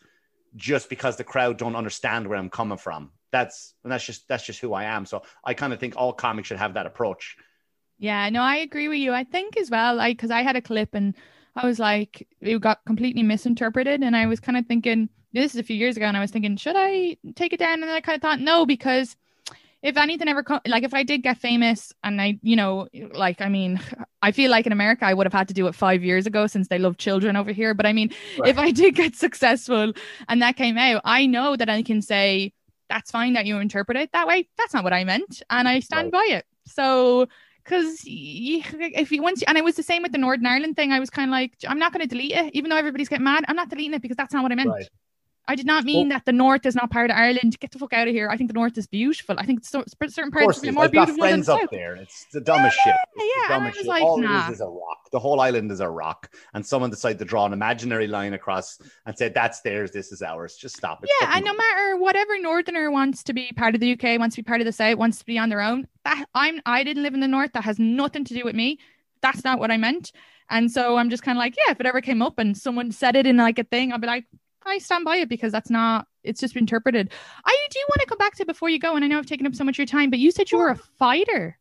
[0.56, 3.10] just because the crowd don't understand where I'm coming from.
[3.30, 5.06] That's and that's just that's just who I am.
[5.06, 7.36] So I kind of think all comics should have that approach.
[7.98, 9.12] Yeah, no, I agree with you.
[9.12, 11.14] I think as well, like, because I had a clip and
[11.56, 14.02] I was like, it got completely misinterpreted.
[14.02, 15.08] And I was kind of thinking,
[15.42, 17.74] this is a few years ago, and I was thinking, should I take it down?
[17.74, 19.16] And then I kind of thought, no, because
[19.84, 23.42] if anything ever come like if I did get famous and I you know like
[23.42, 23.78] I mean
[24.22, 26.46] I feel like in America I would have had to do it five years ago
[26.46, 28.48] since they love children over here but I mean right.
[28.48, 29.92] if I did get successful
[30.26, 32.54] and that came out I know that I can say
[32.88, 35.80] that's fine that you interpret it that way that's not what I meant and I
[35.80, 36.28] stand right.
[36.28, 37.28] by it so
[37.62, 41.00] because if you once and it was the same with the Northern Ireland thing I
[41.00, 43.44] was kind of like I'm not going to delete it even though everybody's getting mad
[43.48, 44.88] I'm not deleting it because that's not what I meant right.
[45.46, 47.58] I did not mean well, that the North is not part of Ireland.
[47.60, 48.30] Get the fuck out of here.
[48.30, 49.36] I think the North is beautiful.
[49.38, 51.16] I think so, certain parts are more I've beautiful.
[51.16, 51.70] Got friends than up South.
[51.70, 51.96] there.
[51.96, 53.00] It's the dumbest yeah, shit.
[53.16, 53.86] It's yeah, the dumbest shit.
[53.86, 54.46] Like, All nah.
[54.46, 55.10] it is is a rock.
[55.12, 58.78] The whole island is a rock, and someone decided to draw an imaginary line across
[59.04, 59.90] and said, "That's theirs.
[59.90, 61.10] This is ours." Just stop it.
[61.20, 64.42] Yeah, and no matter whatever Northerner wants to be part of the UK, wants to
[64.42, 65.86] be part of the South, wants to be on their own.
[66.04, 66.60] That I'm.
[66.64, 67.52] I didn't live in the North.
[67.52, 68.78] That has nothing to do with me.
[69.20, 70.12] That's not what I meant.
[70.50, 72.92] And so I'm just kind of like, yeah, if it ever came up and someone
[72.92, 74.26] said it in like a thing, I'd be like,
[74.66, 77.12] I stand by it because that's not it's just interpreted.
[77.44, 79.46] I do want to come back to before you go, and I know I've taken
[79.46, 81.58] up so much of your time, but you said you were a fighter.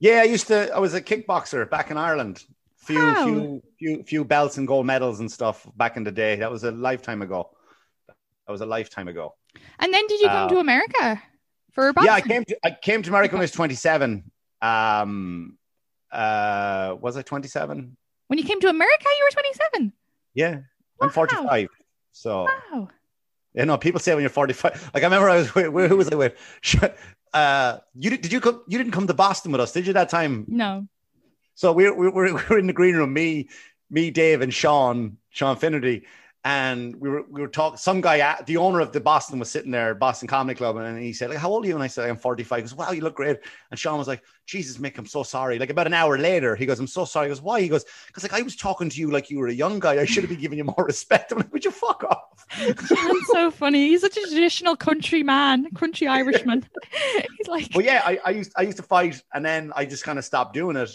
[0.00, 0.74] Yeah, I used to.
[0.74, 2.44] I was a kickboxer back in Ireland.
[2.76, 3.24] Few, How?
[3.24, 6.36] few, few, few belts and gold medals and stuff back in the day.
[6.36, 7.50] That was a lifetime ago.
[8.08, 9.36] That was a lifetime ago.
[9.78, 11.22] And then did you come uh, to America
[11.70, 12.06] for boxing?
[12.06, 14.24] Yeah, I came to I came to America when I was 27.
[14.60, 15.58] Um,
[16.10, 17.96] uh, was I 27?
[18.26, 19.92] When you came to America, you were 27.
[20.34, 20.60] Yeah,
[21.00, 21.68] I'm 45.
[22.12, 22.88] So wow.
[23.54, 24.90] You know, people say when you're 45.
[24.94, 26.34] Like I remember I was with, who was I with?
[27.34, 28.62] Uh, you did, did you come?
[28.68, 29.94] You didn't come to Boston with us, did you?
[29.94, 30.44] That time?
[30.48, 30.86] No.
[31.54, 33.14] So we're we're we're in the green room.
[33.14, 33.48] Me,
[33.88, 36.02] me, Dave, and Sean, Sean Finnerty,
[36.44, 37.76] and we were we were talking.
[37.76, 41.12] Some guy, the owner of the Boston, was sitting there, Boston Comedy Club, and he
[41.12, 43.00] said, "Like, how old are you?" And I said, "I'm 45." He goes, "Wow, you
[43.00, 43.38] look great."
[43.70, 46.66] And Sean was like, "Jesus, Mick, I'm so sorry." Like about an hour later, he
[46.66, 49.00] goes, "I'm so sorry." He goes, "Why?" He goes, "Because like I was talking to
[49.00, 50.00] you like you were a young guy.
[50.00, 52.44] I should have been giving you more respect." I'm like, "Would you fuck off?"
[52.88, 53.88] Sean's so funny.
[53.88, 56.66] He's such a traditional country man, country Irishman.
[57.38, 60.02] He's like, well, yeah, I, I used I used to fight, and then I just
[60.02, 60.90] kind of stopped doing it.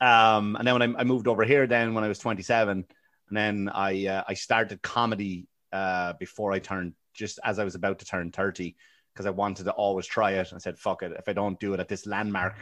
[0.00, 2.84] Um, and then when I, I moved over here, then when I was 27
[3.28, 7.74] and then I uh, I started comedy uh, before I turned just as I was
[7.74, 8.76] about to turn 30
[9.12, 10.52] because I wanted to always try it.
[10.54, 11.12] I said, fuck it.
[11.18, 12.54] If I don't do it at this landmark,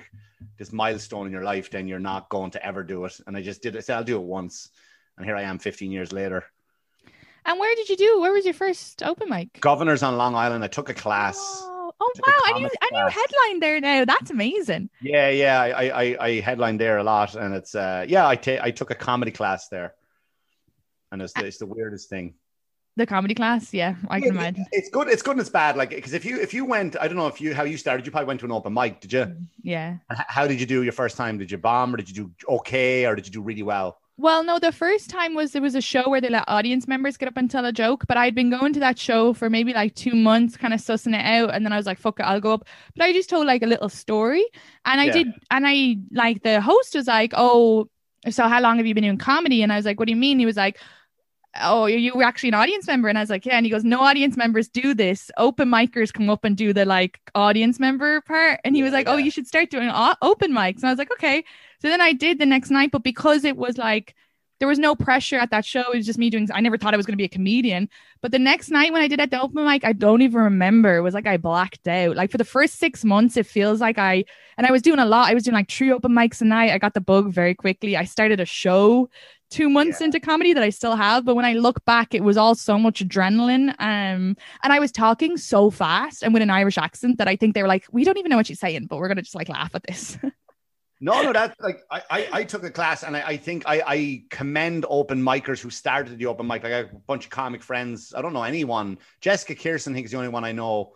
[0.56, 3.20] this milestone in your life, then you're not going to ever do it.
[3.26, 3.78] And I just did it.
[3.78, 4.70] I said, I'll do it once.
[5.18, 6.44] And here I am 15 years later.
[7.44, 8.20] And where did you do?
[8.20, 9.60] Where was your first open mic?
[9.60, 10.64] Governors on Long Island.
[10.64, 11.36] I took a class.
[11.38, 12.54] Oh, oh wow.
[12.54, 14.06] And you, and you headline there now.
[14.06, 14.88] That's amazing.
[15.02, 15.60] Yeah, yeah.
[15.60, 17.34] I, I, I headlined there a lot.
[17.34, 19.94] And it's, uh, yeah, I, ta- I took a comedy class there
[21.16, 22.34] and it's the, it's the weirdest thing.
[22.96, 24.64] The comedy class, yeah, I can imagine.
[24.72, 25.08] It's good.
[25.08, 25.76] It's good and it's bad.
[25.76, 28.06] Like because if you if you went, I don't know if you how you started.
[28.06, 29.20] You probably went to an open mic, did you?
[29.20, 29.96] Mm, yeah.
[30.08, 31.36] How did you do your first time?
[31.36, 33.98] Did you bomb or did you do okay or did you do really well?
[34.18, 37.18] Well, no, the first time was there was a show where they let audience members
[37.18, 39.74] get up and tell a joke, but I'd been going to that show for maybe
[39.74, 42.22] like two months, kind of sussing it out, and then I was like, "Fuck it,
[42.22, 44.46] I'll go up." But I just told like a little story,
[44.86, 45.12] and I yeah.
[45.12, 47.90] did, and I like the host was like, "Oh,
[48.30, 50.16] so how long have you been doing comedy?" And I was like, "What do you
[50.16, 50.78] mean?" He was like,
[51.60, 53.08] oh, are you were actually an audience member?
[53.08, 53.56] And I was like, yeah.
[53.56, 55.30] And he goes, no audience members do this.
[55.36, 58.60] Open micers come up and do the like audience member part.
[58.64, 60.76] And he was like, oh, you should start doing uh, open mics.
[60.76, 61.44] And I was like, okay.
[61.80, 64.14] So then I did the next night, but because it was like,
[64.58, 65.92] there was no pressure at that show.
[65.92, 66.48] It was just me doing.
[66.52, 67.90] I never thought I was going to be a comedian.
[68.22, 70.96] But the next night when I did at the open mic, I don't even remember.
[70.96, 72.16] It was like I blacked out.
[72.16, 74.24] Like for the first six months, it feels like I
[74.56, 75.28] and I was doing a lot.
[75.28, 76.72] I was doing like three open mics a night.
[76.72, 77.96] I got the bug very quickly.
[77.96, 79.10] I started a show
[79.50, 80.06] two months yeah.
[80.06, 81.24] into comedy that I still have.
[81.24, 83.70] But when I look back, it was all so much adrenaline.
[83.78, 87.54] Um, and I was talking so fast and with an Irish accent that I think
[87.54, 89.48] they were like, we don't even know what she's saying, but we're gonna just like
[89.48, 90.18] laugh at this.
[91.00, 93.82] no, no, that's like I, I, I, took a class and I, I think I,
[93.86, 96.62] I commend open micers who started the open mic.
[96.62, 98.14] Like I have a bunch of comic friends.
[98.16, 98.98] I don't know anyone.
[99.20, 100.94] Jessica Kirson, I think is the only one I know.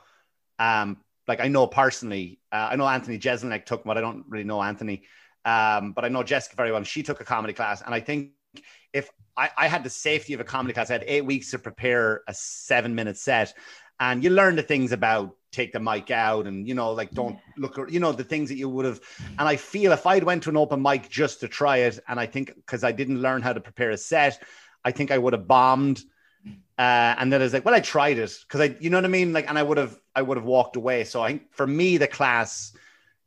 [0.59, 0.99] Um,
[1.29, 2.41] like I know personally.
[2.51, 5.05] Uh, I know Anthony Jeselnik took, but I don't really know Anthony.
[5.45, 6.83] Um, but I know Jessica very well.
[6.83, 8.33] She took a comedy class, and I think
[8.93, 11.59] if I, I had the safety of a comedy class, I had eight weeks to
[11.59, 13.55] prepare a seven minute set.
[13.99, 17.37] And you learn the things about take the mic out and you know like don't
[17.57, 19.01] look you know the things that you would have
[19.37, 22.21] and i feel if i'd went to an open mic just to try it and
[22.21, 24.41] i think because i didn't learn how to prepare a set
[24.85, 26.05] i think i would have bombed
[26.79, 29.05] uh, and then I was like, well, I tried it because I, you know what
[29.05, 29.35] I mean?
[29.35, 31.05] Like, and I would have, I would have walked away.
[31.05, 32.73] So I think for me, the class,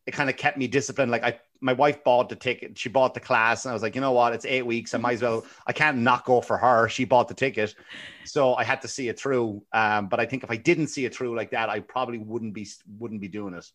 [0.07, 1.11] it kind of kept me disciplined.
[1.11, 2.77] Like I my wife bought the ticket.
[2.77, 4.33] She bought the class, and I was like, you know what?
[4.33, 4.93] It's eight weeks.
[4.93, 5.45] I might as well.
[5.65, 6.89] I can't not go for her.
[6.89, 7.73] She bought the ticket,
[8.25, 9.63] so I had to see it through.
[9.71, 12.53] Um, but I think if I didn't see it through like that, I probably wouldn't
[12.53, 12.67] be
[12.99, 13.65] wouldn't be doing it.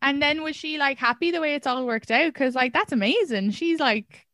[0.00, 2.32] And then was she like happy the way it's all worked out?
[2.32, 3.50] Because like that's amazing.
[3.50, 4.26] She's like,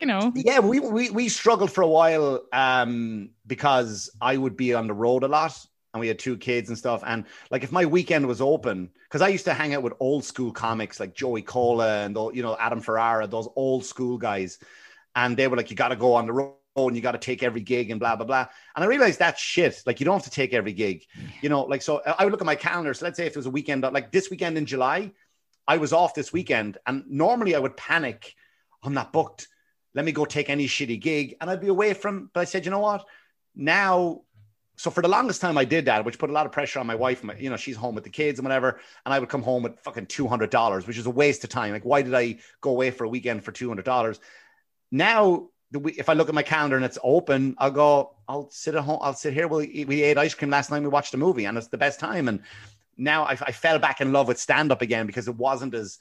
[0.00, 0.60] you know, yeah.
[0.60, 5.22] We we we struggled for a while um, because I would be on the road
[5.22, 7.02] a lot and we had two kids and stuff.
[7.06, 10.24] And like, if my weekend was open, because I used to hang out with old
[10.24, 14.58] school comics like Joey Kola and you know Adam Ferrara, those old school guys,
[15.14, 17.18] and they were like, "You got to go on the road." and you got to
[17.18, 18.46] take every gig and blah blah blah.
[18.74, 19.82] And I realized that shit.
[19.84, 21.04] Like you don't have to take every gig,
[21.42, 21.64] you know.
[21.64, 22.94] Like so, I would look at my calendar.
[22.94, 25.12] So let's say if it was a weekend, like this weekend in July,
[25.68, 28.34] I was off this weekend, and normally I would panic.
[28.82, 29.48] I'm not booked.
[29.94, 32.30] Let me go take any shitty gig, and I'd be away from.
[32.32, 33.04] But I said, you know what?
[33.54, 34.22] Now
[34.82, 36.88] so for the longest time I did that, which put a lot of pressure on
[36.88, 37.22] my wife.
[37.22, 39.62] My, you know, she's home with the kids and whatever, and I would come home
[39.62, 41.72] with fucking two hundred dollars, which is a waste of time.
[41.72, 44.18] Like, why did I go away for a weekend for two hundred dollars?
[44.90, 48.16] Now, if I look at my calendar and it's open, I'll go.
[48.26, 48.98] I'll sit at home.
[49.02, 49.46] I'll sit here.
[49.46, 50.82] We we ate ice cream last night.
[50.82, 52.26] We watched a movie, and it's the best time.
[52.26, 52.40] And
[52.96, 55.98] now I, I fell back in love with stand up again because it wasn't as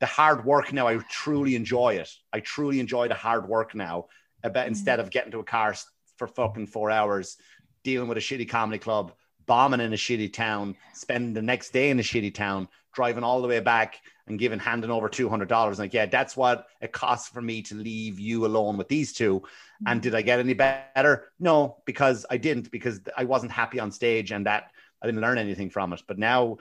[0.00, 0.72] the hard work.
[0.72, 2.10] Now I truly enjoy it.
[2.32, 4.06] I truly enjoy the hard work now.
[4.42, 4.70] About mm-hmm.
[4.70, 5.76] instead of getting to a car
[6.16, 7.36] for fucking four hours
[7.84, 9.12] dealing with a shitty comedy club,
[9.46, 13.42] bombing in a shitty town, spending the next day in a shitty town, driving all
[13.42, 15.78] the way back and giving handing over two hundred dollars.
[15.78, 19.42] Like, yeah, that's what it costs for me to leave you alone with these two.
[19.86, 21.30] And did I get any better?
[21.38, 24.70] No, because I didn't, because I wasn't happy on stage and that
[25.02, 26.02] I didn't learn anything from it.
[26.08, 26.56] But now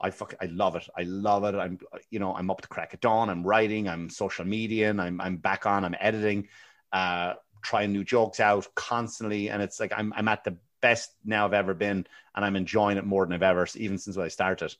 [0.00, 0.88] I fuck, I love it.
[0.96, 1.54] I love it.
[1.54, 1.78] I'm,
[2.10, 3.28] you know, I'm up to crack at dawn.
[3.28, 3.88] I'm writing.
[3.88, 5.84] I'm social media, and I'm, I'm back on.
[5.84, 6.48] I'm editing.
[6.92, 9.48] Uh, trying new jokes out constantly.
[9.48, 12.98] And it's like I'm I'm at the best now I've ever been, and I'm enjoying
[12.98, 14.74] it more than I've ever, even since I started.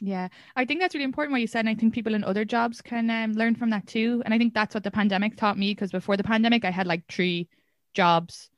[0.00, 1.60] Yeah, I think that's really important what you said.
[1.60, 4.22] And I think people in other jobs can um, learn from that too.
[4.24, 6.86] And I think that's what the pandemic taught me because before the pandemic, I had
[6.86, 7.48] like three
[7.94, 8.50] jobs.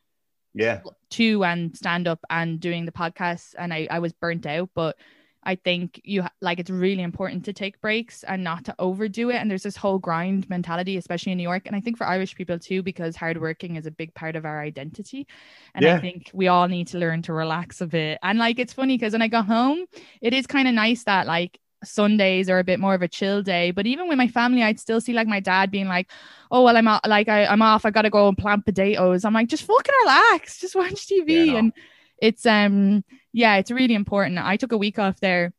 [0.55, 0.81] Yeah.
[1.11, 3.55] Two and stand up and doing the podcast.
[3.57, 4.71] And I, I was burnt out.
[4.75, 4.97] But
[5.45, 9.37] I think you like it's really important to take breaks and not to overdo it.
[9.37, 11.63] And there's this whole grind mentality, especially in New York.
[11.67, 14.61] And I think for Irish people too, because hardworking is a big part of our
[14.61, 15.27] identity.
[15.75, 15.97] And yeah.
[15.97, 18.19] I think we all need to learn to relax a bit.
[18.23, 19.87] And like it's funny because when I go home,
[20.21, 23.43] it is kind of nice that like Sundays are a bit more of a chill
[23.43, 23.71] day.
[23.71, 26.11] But even with my family, I'd still see like my dad being like,
[26.51, 27.87] "Oh well, I'm like I, I'm off.
[27.87, 31.47] I gotta go and plant potatoes." I'm like, just fucking relax, just watch TV.
[31.47, 31.59] Yeah, no.
[31.59, 31.73] And
[32.21, 34.39] it's um yeah, it's really important.
[34.39, 35.53] I took a week off there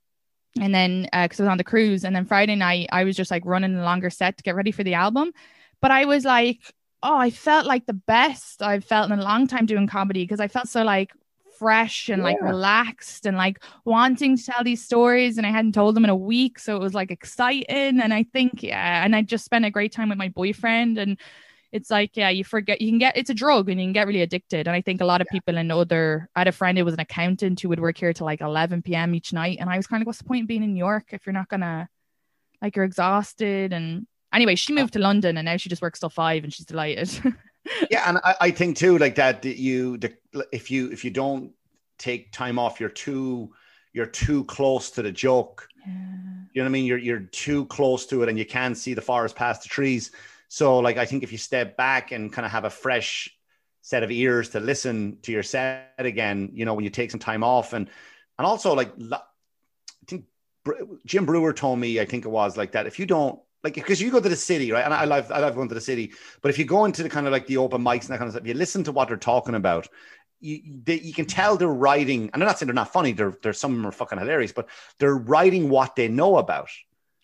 [0.59, 3.15] and then because uh, I was on the cruise, and then Friday night I was
[3.15, 5.31] just like running a longer set to get ready for the album.
[5.81, 6.59] But I was like,
[7.03, 10.39] oh, I felt like the best I've felt in a long time doing comedy because
[10.39, 11.11] I felt so like
[11.57, 12.29] fresh and yeah.
[12.29, 16.09] like relaxed and like wanting to tell these stories and I hadn't told them in
[16.09, 19.65] a week so it was like exciting and I think yeah and I just spent
[19.65, 21.19] a great time with my boyfriend and
[21.71, 24.07] it's like yeah you forget you can get it's a drug and you can get
[24.07, 24.67] really addicted.
[24.67, 25.37] And i think a lot of yeah.
[25.37, 28.13] people in other i had a friend who was an accountant who would work here
[28.13, 29.57] till like 11 p.m each night.
[29.59, 31.33] And i was kind of what's the point in being in new york if you're
[31.33, 31.87] not gonna
[32.61, 33.71] like you're exhausted?
[33.73, 36.65] And anyway she moved to london and now she just works till five and she's
[36.65, 37.09] delighted.
[37.91, 40.15] Yeah and I, I, think too like that, that you the,
[40.51, 41.51] if you if you don't
[41.99, 43.53] take time off you're too
[43.93, 45.67] you're too close to the joke.
[45.85, 45.93] Yeah.
[45.93, 46.85] you know what i mean?
[46.85, 50.11] You're you're too close to it and you can't see the forest past the trees
[50.49, 53.29] so, like, I think if you step back and kind of have a fresh
[53.81, 57.19] set of ears to listen to your set again, you know, when you take some
[57.19, 57.87] time off, and
[58.37, 59.19] and also like, I
[60.07, 60.25] think
[61.05, 62.87] Jim Breuer told me, I think it was like that.
[62.87, 64.83] If you don't like, because you go to the city, right?
[64.83, 66.13] And I love, I love going to the city.
[66.41, 68.27] But if you go into the kind of like the open mics and that kind
[68.27, 69.87] of stuff, you listen to what they're talking about.
[70.39, 73.11] You, they, you can tell they're writing, and I'm not saying they're not funny.
[73.11, 76.69] They're, they're some of them are fucking hilarious, but they're writing what they know about.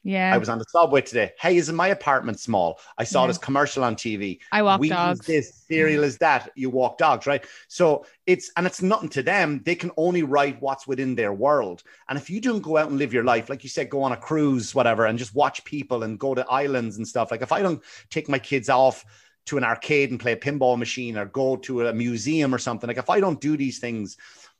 [0.06, 0.32] Yeah.
[0.32, 1.32] I was on the subway today.
[1.40, 2.80] Hey, isn't my apartment small?
[2.96, 3.28] I saw yeah.
[3.30, 4.40] this commercial on TV.
[4.52, 5.26] I walk we dogs.
[5.26, 6.52] this cereal is that.
[6.54, 7.44] You walk dogs, right?
[7.70, 9.64] So it's and it's nothing to them.
[9.66, 11.82] They can only write what's within their world.
[12.08, 14.12] And if you don't go out and live your life, like you said, go on
[14.12, 17.32] a cruise, whatever, and just watch people and go to islands and stuff.
[17.32, 17.82] Like if I don't
[18.12, 19.04] take my kids off
[19.48, 22.88] to an arcade and play a pinball machine or go to a museum or something,
[22.88, 24.18] like if I don't do these things,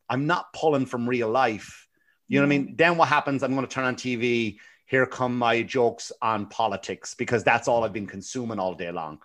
[0.10, 1.88] I'm not pulling from real life.
[2.28, 2.76] You know what I mean?
[2.76, 3.44] Then what happens?
[3.44, 7.84] I'm going to turn on TV here come my jokes on politics because that's all
[7.84, 9.20] I've been consuming all day long.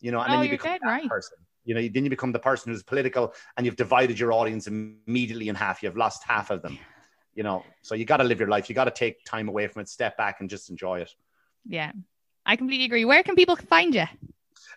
[0.00, 1.08] You know, and oh, then you become dead, that right.
[1.08, 1.38] person.
[1.64, 5.48] You know, then you become the person who's political and you've divided your audience immediately
[5.48, 5.82] in half.
[5.82, 6.78] You've lost half of them.
[7.34, 8.68] You know, so you got to live your life.
[8.68, 11.12] You got to take time away from it, step back, and just enjoy it.
[11.66, 11.92] Yeah,
[12.46, 13.04] I completely agree.
[13.04, 14.04] Where can people find you?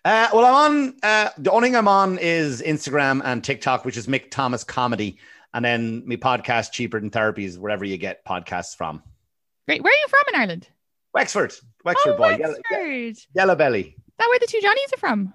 [0.03, 0.95] Uh, well, I'm on.
[1.03, 5.19] Uh, the only thing I'm on is Instagram and TikTok, which is Mick Thomas Comedy,
[5.53, 9.03] and then my podcast, Cheaper Than Therapies, wherever you get podcasts from.
[9.69, 9.83] Great.
[9.83, 10.67] Where are you from in Ireland?
[11.13, 11.53] Wexford.
[11.85, 12.37] Wexford oh, boy.
[12.39, 12.63] Wexford.
[12.71, 13.81] Yellow, Yellow Belly.
[13.81, 15.31] Is that where the two Johnnies are from?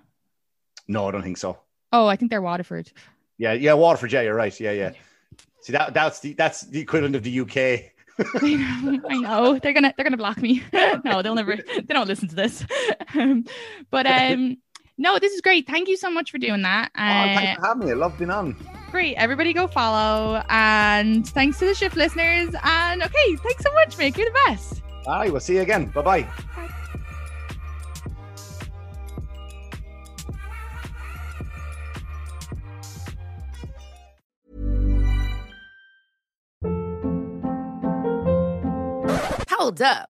[0.88, 1.60] No, I don't think so.
[1.92, 2.90] Oh, I think they're Waterford.
[3.38, 4.10] Yeah, yeah, Waterford.
[4.10, 4.58] Yeah, you're right.
[4.58, 4.90] Yeah, yeah.
[5.60, 7.92] See that that's the that's the equivalent of the UK.
[8.34, 10.64] I know they're gonna they're gonna block me.
[11.04, 11.54] no, they'll never.
[11.56, 12.66] They don't listen to this.
[13.16, 13.44] Um,
[13.92, 14.56] but um,
[14.96, 15.66] no, this is great.
[15.66, 16.90] Thank you so much for doing that.
[16.94, 17.92] Uh, oh, thanks for having me.
[17.92, 18.56] I love being on.
[18.90, 19.16] Great.
[19.16, 20.42] Everybody go follow.
[20.48, 22.54] And thanks to the shift listeners.
[22.62, 24.16] And okay, thanks so much, Mick.
[24.16, 24.82] You're the best.
[25.06, 25.86] All right, we'll see you again.
[25.86, 26.28] Bye bye.
[39.50, 40.13] Hold up.